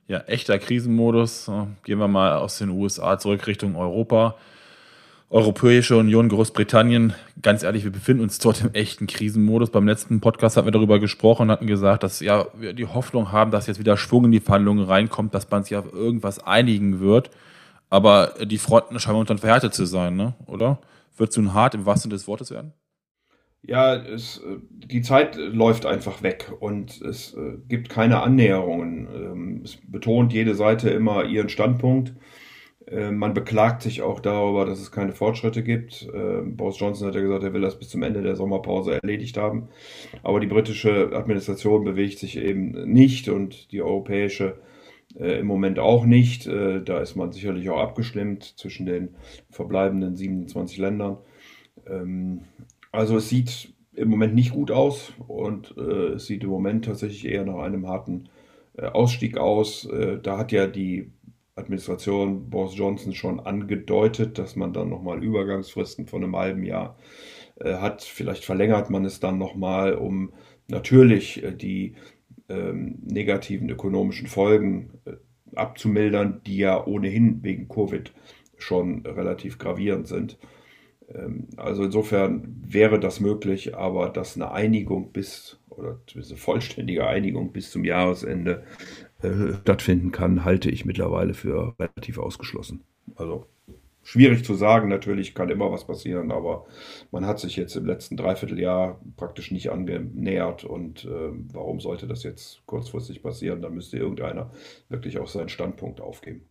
Ja, 0.09 0.19
echter 0.27 0.59
Krisenmodus. 0.59 1.51
Gehen 1.85 1.99
wir 1.99 2.09
mal 2.09 2.37
aus 2.37 2.59
den 2.59 2.71
USA 2.71 3.19
zurück 3.19 3.47
Richtung 3.47 3.77
Europa. 3.77 4.37
Europäische 5.33 5.97
Union, 5.97 6.29
Großbritannien, 6.29 7.15
ganz 7.41 7.63
ehrlich, 7.63 7.85
wir 7.85 7.91
befinden 7.91 8.23
uns 8.23 8.39
dort 8.39 8.61
im 8.61 8.75
echten 8.75 9.07
Krisenmodus. 9.07 9.71
Beim 9.71 9.89
letzten 9.89 10.21
Podcast 10.21 10.59
hatten 10.59 10.67
wir 10.67 10.73
darüber 10.73 11.01
gesprochen 11.01 11.45
und 11.45 11.51
hatten 11.51 11.67
gesagt, 11.67 12.03
dass 12.03 12.21
ja 12.21 12.49
wir 12.53 12.75
die 12.75 12.85
Hoffnung 12.85 13.33
haben, 13.33 13.51
dass 13.51 13.67
jetzt 13.67 13.79
wieder 13.79 13.97
Schwung 13.97 14.27
in 14.27 14.33
die 14.33 14.41
Verhandlungen 14.41 14.85
reinkommt, 14.85 15.33
dass 15.33 15.51
man 15.51 15.65
sich 15.65 15.75
auf 15.75 15.91
irgendwas 15.91 16.39
einigen 16.39 17.01
wird. 17.01 17.31
Aber 17.89 18.35
die 18.45 18.59
Fronten 18.59 19.01
scheinen 19.01 19.15
momentan 19.15 19.39
verhärtet 19.39 19.73
zu 19.73 19.87
sein, 19.87 20.17
ne? 20.17 20.35
oder? 20.45 20.81
Wird 21.17 21.31
es 21.31 21.37
nun 21.39 21.55
hart 21.55 21.75
im 21.75 21.87
wahrsten 21.87 22.11
Sinne 22.11 22.19
des 22.19 22.29
Wortes 22.29 22.51
werden? 22.51 22.75
Ja, 23.63 23.95
es, 23.95 24.43
die 24.69 25.01
Zeit 25.01 25.37
läuft 25.37 25.87
einfach 25.87 26.23
weg 26.23 26.53
und 26.61 27.01
es 27.01 27.33
äh, 27.33 27.57
gibt 27.69 27.89
keine 27.89 28.23
Annäherungen. 28.23 29.09
Ähm, 29.15 29.61
es 29.65 29.79
betont 29.89 30.35
jede 30.35 30.55
Seite 30.55 30.91
immer 30.91 31.25
ihren 31.25 31.49
Standpunkt. 31.49 32.13
Äh, 32.87 33.11
man 33.11 33.35
beklagt 33.35 33.83
sich 33.83 34.03
auch 34.03 34.21
darüber, 34.21 34.65
dass 34.65 34.81
es 34.81 34.93
keine 34.93 35.13
Fortschritte 35.13 35.63
gibt. 35.63 36.09
Äh, 36.13 36.43
Boris 36.43 36.79
Johnson 36.79 37.09
hat 37.09 37.15
ja 37.15 37.21
gesagt, 37.21 37.45
er 37.45 37.53
will 37.53 37.61
das 37.61 37.79
bis 37.79 37.89
zum 37.89 38.03
Ende 38.03 38.23
der 38.23 38.37
Sommerpause 38.37 38.95
erledigt 38.95 39.37
haben. 39.37 39.69
Aber 40.23 40.41
die 40.41 40.47
britische 40.47 41.11
Administration 41.13 41.85
bewegt 41.85 42.19
sich 42.19 42.37
eben 42.37 42.91
nicht 42.91 43.29
und 43.29 43.73
die 43.73 43.83
europäische 43.83 44.57
äh, 45.19 45.41
im 45.41 45.47
Moment 45.47 45.79
auch 45.79 46.05
nicht. 46.05 46.47
da 46.47 47.01
ist 47.01 47.17
man 47.17 47.33
sicherlich 47.33 47.69
auch 47.71 47.79
abgestimmt 47.79 48.45
zwischen 48.57 48.87
den 48.87 49.11
verbleibenden 49.51 50.17
27 50.17 50.79
Ländern. 50.79 51.19
Ähm, 51.87 52.43
also 52.91 53.17
es 53.17 53.29
sieht 53.29 53.73
im 53.95 54.09
Moment 54.09 54.35
nicht 54.35 54.53
gut 54.53 54.71
aus 54.71 55.13
und 55.29 55.77
es 55.77 56.27
sieht 56.27 56.45
im 56.45 56.51
Moment 56.51 56.87
tatsächlich 56.87 57.27
eher 57.27 57.45
nach 57.45 57.59
einem 57.59 57.87
harten 57.87 58.29
Ausstieg 58.79 59.37
aus. 59.37 59.87
da 60.23 60.39
hat 60.39 60.51
ja 60.51 60.67
die 60.67 61.11
Administration 61.55 62.49
Boris 62.49 62.77
Johnson 62.77 63.15
schon 63.15 63.41
angedeutet, 63.41 64.39
dass 64.39 64.57
man 64.57 64.73
dann 64.73 64.89
nochmal 64.89 65.23
Übergangsfristen 65.23 66.07
von 66.07 66.25
einem 66.25 66.37
halben 66.37 66.65
Jahr 66.65 66.97
äh, 67.61 67.75
hat. 67.75 68.03
Vielleicht 68.03 68.45
verlängert 68.45 68.91
man 68.91 69.05
es 69.05 69.21
dann 69.21 69.39
nochmal, 69.39 69.95
um 69.95 70.33
natürlich 70.69 71.43
äh, 71.43 71.53
die 71.53 71.95
ähm, 72.49 72.99
negativen 73.05 73.69
ökonomischen 73.69 74.29
Folgen 74.29 74.99
äh, 75.05 75.13
abzumildern, 75.55 76.41
die 76.47 76.57
ja 76.57 76.87
ohnehin 76.87 77.43
wegen 77.43 77.69
Covid 77.69 78.13
schon 78.57 79.05
relativ 79.05 79.59
gravierend 79.59 80.09
sind. 80.09 80.39
Ähm, 81.09 81.49
also 81.57 81.85
insofern 81.85 82.63
wäre 82.67 82.99
das 82.99 83.21
möglich, 83.21 83.77
aber 83.77 84.09
dass 84.09 84.37
eine 84.37 84.53
Einigung 84.53 85.13
bis 85.13 85.59
oder 85.69 85.99
eine 86.15 86.37
vollständige 86.37 87.07
Einigung 87.07 87.53
bis 87.53 87.71
zum 87.71 87.85
Jahresende 87.85 88.65
äh, 89.23 89.55
stattfinden 89.63 90.13
kann, 90.13 90.45
halte 90.45 90.71
ich 90.71 90.85
mittlerweile 90.85 91.35
für 91.35 91.75
relativ 91.79 92.19
ausgeschlossen. 92.19 92.85
Also 93.17 93.47
schwierig 94.03 94.45
zu 94.45 94.55
sagen, 94.55 94.89
natürlich 94.89 95.35
kann 95.35 95.49
immer 95.49 95.71
was 95.71 95.87
passieren, 95.87 96.33
aber 96.33 96.67
man 97.11 97.27
hat 97.27 97.39
sich 97.39 97.57
jetzt 97.57 97.77
im 97.77 97.87
letzten 97.87 98.17
Dreivierteljahr 98.17 99.01
praktisch 99.17 99.51
nicht 99.51 99.71
angenähert 99.71 100.65
und 100.65 101.05
äh, 101.05 101.31
warum 101.53 101.81
sollte 101.81 102.07
das 102.07 102.23
jetzt 102.23 102.63
kurzfristig 102.67 103.23
passieren? 103.23 103.63
Da 103.63 103.71
müsste 103.71 103.99
irgendeiner 103.99 104.51
wirklich 104.89 105.19
auch 105.19 105.29
seinen 105.29 105.49
Standpunkt 105.49 106.01
aufgeben. 106.01 106.43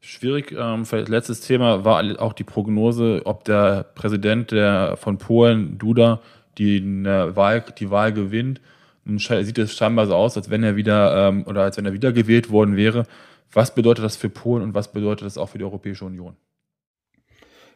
Schwierig, 0.00 0.52
ähm, 0.52 0.84
letztes 1.06 1.40
Thema 1.40 1.86
war 1.86 2.20
auch 2.20 2.34
die 2.34 2.44
Prognose, 2.44 3.22
ob 3.24 3.44
der 3.44 3.84
Präsident 3.94 4.52
der, 4.52 4.98
von 4.98 5.16
Polen, 5.16 5.78
Duda, 5.78 6.20
die, 6.58 6.84
Wahl, 7.04 7.64
die 7.78 7.90
Wahl 7.90 8.12
gewinnt. 8.12 8.60
Sieht 9.06 9.58
es 9.58 9.76
scheinbar 9.76 10.06
so 10.06 10.14
aus, 10.14 10.36
als 10.36 10.50
wenn 10.50 10.62
er 10.62 10.76
wieder 10.76 11.28
ähm, 11.28 11.44
oder 11.46 11.62
als 11.62 11.76
wenn 11.76 11.86
er 11.86 11.92
wieder 11.92 12.12
gewählt 12.12 12.50
worden 12.50 12.76
wäre. 12.76 13.04
Was 13.52 13.74
bedeutet 13.74 14.04
das 14.04 14.16
für 14.16 14.30
Polen 14.30 14.62
und 14.62 14.74
was 14.74 14.92
bedeutet 14.92 15.26
das 15.26 15.38
auch 15.38 15.48
für 15.48 15.58
die 15.58 15.64
Europäische 15.64 16.04
Union? 16.04 16.36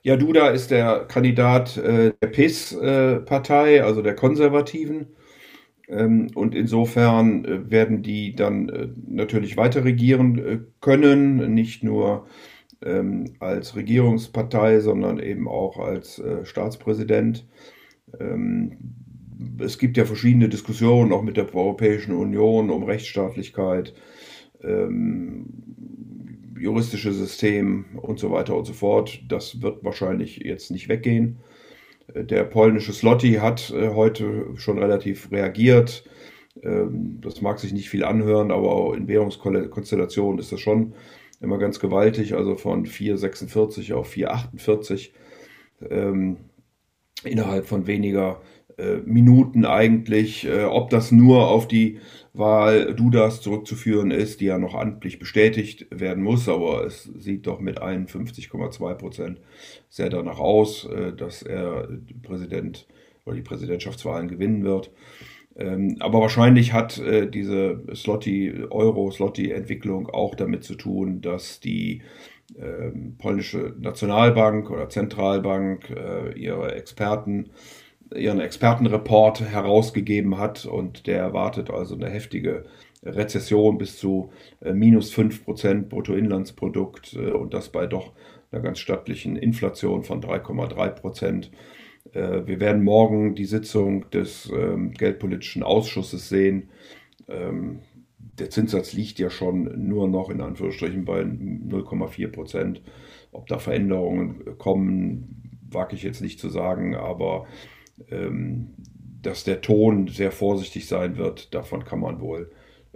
Ja, 0.02 0.16
Duda 0.16 0.48
ist 0.48 0.70
der 0.70 1.04
Kandidat 1.06 1.76
äh, 1.76 2.12
der 2.22 2.28
PIS-Partei, 2.28 3.76
äh, 3.76 3.80
also 3.80 4.00
der 4.00 4.14
Konservativen. 4.14 5.08
Ähm, 5.88 6.28
und 6.34 6.54
insofern 6.54 7.44
äh, 7.44 7.70
werden 7.70 8.02
die 8.02 8.34
dann 8.34 8.68
äh, 8.68 8.88
natürlich 9.06 9.56
weiter 9.56 9.84
regieren 9.84 10.38
äh, 10.38 10.58
können, 10.80 11.54
nicht 11.54 11.82
nur 11.82 12.26
ähm, 12.82 13.34
als 13.40 13.74
Regierungspartei, 13.74 14.80
sondern 14.80 15.18
eben 15.18 15.48
auch 15.48 15.78
als 15.78 16.18
äh, 16.18 16.44
Staatspräsident. 16.44 17.46
Ähm, 18.20 18.78
es 19.58 19.78
gibt 19.78 19.96
ja 19.96 20.04
verschiedene 20.04 20.48
Diskussionen 20.48 21.12
auch 21.12 21.22
mit 21.22 21.36
der 21.36 21.52
Europäischen 21.54 22.14
Union 22.14 22.70
um 22.70 22.82
Rechtsstaatlichkeit, 22.82 23.94
ähm, 24.62 25.46
juristische 26.58 27.12
System 27.12 27.84
und 28.00 28.18
so 28.18 28.30
weiter 28.32 28.56
und 28.56 28.64
so 28.64 28.72
fort. 28.72 29.20
Das 29.28 29.62
wird 29.62 29.84
wahrscheinlich 29.84 30.38
jetzt 30.38 30.70
nicht 30.70 30.88
weggehen. 30.88 31.38
Der 32.14 32.44
polnische 32.44 32.92
Slotty 32.92 33.34
hat 33.34 33.70
äh, 33.70 33.90
heute 33.90 34.46
schon 34.56 34.78
relativ 34.78 35.30
reagiert. 35.30 36.04
Ähm, 36.62 37.20
das 37.20 37.40
mag 37.42 37.60
sich 37.60 37.72
nicht 37.72 37.90
viel 37.90 38.02
anhören, 38.02 38.50
aber 38.50 38.96
in 38.96 39.06
Währungskonstellationen 39.06 40.40
ist 40.40 40.50
das 40.50 40.60
schon 40.60 40.94
immer 41.40 41.58
ganz 41.58 41.78
gewaltig. 41.78 42.34
Also 42.34 42.56
von 42.56 42.86
4,46 42.86 43.92
auf 43.92 44.12
4,48 44.12 45.10
ähm, 45.88 46.38
innerhalb 47.24 47.66
von 47.66 47.86
weniger 47.86 48.40
äh, 48.40 48.57
Minuten 49.04 49.64
eigentlich. 49.64 50.46
Äh, 50.46 50.64
ob 50.64 50.90
das 50.90 51.12
nur 51.12 51.48
auf 51.48 51.68
die 51.68 51.98
Wahl 52.32 52.94
Dudas 52.94 53.40
zurückzuführen 53.40 54.10
ist, 54.10 54.40
die 54.40 54.46
ja 54.46 54.58
noch 54.58 54.74
amtlich 54.74 55.18
bestätigt 55.18 55.86
werden 55.90 56.22
muss, 56.22 56.48
aber 56.48 56.84
es 56.84 57.04
sieht 57.04 57.46
doch 57.46 57.60
mit 57.60 57.82
51,2 57.82 58.94
Prozent 58.94 59.40
sehr 59.88 60.08
danach 60.08 60.38
aus, 60.38 60.84
äh, 60.84 61.12
dass 61.12 61.42
er 61.42 61.88
Präsident 62.22 62.86
oder 63.24 63.36
die 63.36 63.42
Präsidentschaftswahlen 63.42 64.28
gewinnen 64.28 64.64
wird. 64.64 64.90
Ähm, 65.56 65.96
aber 65.98 66.20
wahrscheinlich 66.20 66.72
hat 66.72 66.98
äh, 66.98 67.28
diese 67.28 67.82
Slotty, 67.92 68.66
Euro-Slotty-Entwicklung 68.70 70.08
auch 70.08 70.36
damit 70.36 70.62
zu 70.62 70.76
tun, 70.76 71.20
dass 71.20 71.58
die 71.58 72.02
ähm, 72.56 73.16
polnische 73.18 73.74
Nationalbank 73.78 74.70
oder 74.70 74.88
Zentralbank 74.88 75.90
äh, 75.90 76.32
ihre 76.38 76.74
Experten 76.74 77.50
ihren 78.14 78.40
Expertenreport 78.40 79.40
herausgegeben 79.40 80.38
hat 80.38 80.64
und 80.66 81.06
der 81.06 81.18
erwartet 81.18 81.70
also 81.70 81.94
eine 81.94 82.08
heftige 82.08 82.64
Rezession 83.04 83.78
bis 83.78 83.98
zu 83.98 84.30
äh, 84.60 84.72
minus 84.72 85.12
5% 85.12 85.88
Bruttoinlandsprodukt 85.88 87.14
äh, 87.14 87.30
und 87.30 87.54
das 87.54 87.70
bei 87.70 87.86
doch 87.86 88.12
einer 88.50 88.62
ganz 88.62 88.78
stattlichen 88.78 89.36
Inflation 89.36 90.02
von 90.02 90.22
3,3%. 90.22 91.50
Äh, 92.12 92.46
wir 92.46 92.60
werden 92.60 92.82
morgen 92.82 93.34
die 93.34 93.44
Sitzung 93.44 94.08
des 94.10 94.50
ähm, 94.50 94.92
Geldpolitischen 94.92 95.62
Ausschusses 95.62 96.28
sehen. 96.28 96.70
Ähm, 97.28 97.80
der 98.18 98.50
Zinssatz 98.50 98.92
liegt 98.92 99.18
ja 99.18 99.30
schon 99.30 99.86
nur 99.88 100.08
noch 100.08 100.30
in 100.30 100.40
Anführungsstrichen 100.40 101.04
bei 101.04 101.20
0,4 101.22 102.28
Prozent. 102.28 102.82
Ob 103.32 103.46
da 103.46 103.58
Veränderungen 103.58 104.56
kommen, 104.58 105.60
wage 105.70 105.94
ich 105.94 106.02
jetzt 106.02 106.22
nicht 106.22 106.40
zu 106.40 106.48
sagen, 106.48 106.94
aber 106.94 107.46
dass 109.22 109.44
der 109.44 109.60
Ton 109.60 110.08
sehr 110.08 110.32
vorsichtig 110.32 110.86
sein 110.86 111.16
wird, 111.16 111.54
davon 111.54 111.84
kann 111.84 112.00
man 112.00 112.20
wohl, 112.20 112.50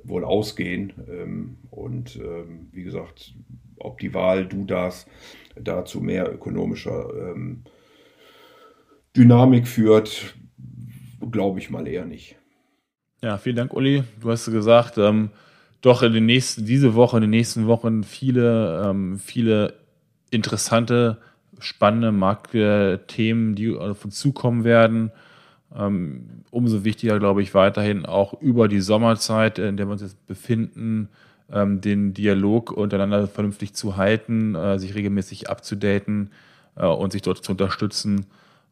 wohl 0.05 0.25
ausgehen. 0.25 0.93
Ähm, 1.09 1.57
und 1.71 2.17
ähm, 2.17 2.69
wie 2.73 2.85
gesagt, 2.85 3.35
ob 3.79 3.99
die 3.99 4.15
Wahl 4.15 4.47
Dudas 4.47 5.07
dazu 5.57 6.01
mehr 6.01 6.33
ökonomischer 6.33 7.09
ähm, 7.15 7.65
Dynamik 9.17 9.69
führt, 9.69 10.35
glaube 11.31 11.59
ich 11.59 11.71
mal 11.71 11.87
eher 11.87 12.07
nicht. 12.07 12.37
Ja, 13.21 13.39
vielen 13.39 13.57
Dank, 13.57 13.75
Uli. 13.75 14.03
Du 14.21 14.31
hast 14.31 14.51
gesagt, 14.51 14.99
ähm, 14.99 15.31
doch 15.81 16.03
in 16.03 16.13
den 16.13 16.27
nächsten, 16.27 16.65
diese 16.65 16.95
Woche, 16.95 17.19
in 17.19 17.23
den 17.23 17.31
nächsten 17.31 17.67
Wochen 17.67 18.05
viele, 18.05 18.83
ähm, 18.85 19.19
viele 19.19 19.75
interessante 20.31 21.19
spannende 21.59 22.13
Marktthemen, 22.13 23.55
die 23.55 23.77
auf 23.77 24.05
uns 24.05 24.19
zukommen 24.19 24.65
werden. 24.65 25.13
Ähm, 25.77 26.45
umso 26.51 26.85
wichtiger, 26.85 27.19
glaube 27.19 27.43
ich, 27.43 27.55
weiterhin 27.55 28.05
auch 28.05 28.41
über 28.41 28.69
die 28.69 28.81
Sommerzeit, 28.81 29.59
in 29.59 29.77
der 29.77 29.87
wir 29.87 29.93
uns 29.93 30.03
jetzt 30.03 30.27
befinden, 30.27 31.09
ähm, 31.51 31.81
den 31.81 32.15
Dialog 32.15 32.73
untereinander 32.73 33.29
vernünftig 33.29 33.75
zu 33.75 33.97
halten, 33.97 34.55
äh, 34.55 34.79
sich 34.79 34.95
regelmäßig 34.95 35.51
abzudaten 35.51 36.31
äh, 36.77 36.87
und 36.87 37.13
sich 37.13 37.23
dort 37.23 37.45
zu 37.45 37.53
unterstützen. 37.53 38.27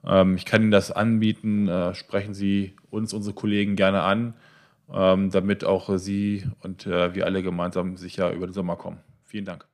Ähm, 0.04 0.36
ich 0.36 0.46
kann 0.46 0.62
Ihnen 0.62 0.70
das 0.70 0.90
anbieten. 0.90 1.68
Äh, 1.68 1.94
sprechen 1.94 2.34
Sie 2.34 2.74
uns, 2.90 3.12
unsere 3.12 3.34
Kollegen, 3.34 3.76
gerne 3.76 4.02
an, 4.02 4.34
damit 4.88 5.64
auch 5.64 5.96
Sie 5.98 6.44
und 6.62 6.84
wir 6.84 7.24
alle 7.24 7.44
gemeinsam 7.44 7.96
sicher 7.96 8.32
über 8.32 8.48
den 8.48 8.52
Sommer 8.52 8.74
kommen. 8.74 8.98
Vielen 9.24 9.44
Dank. 9.44 9.69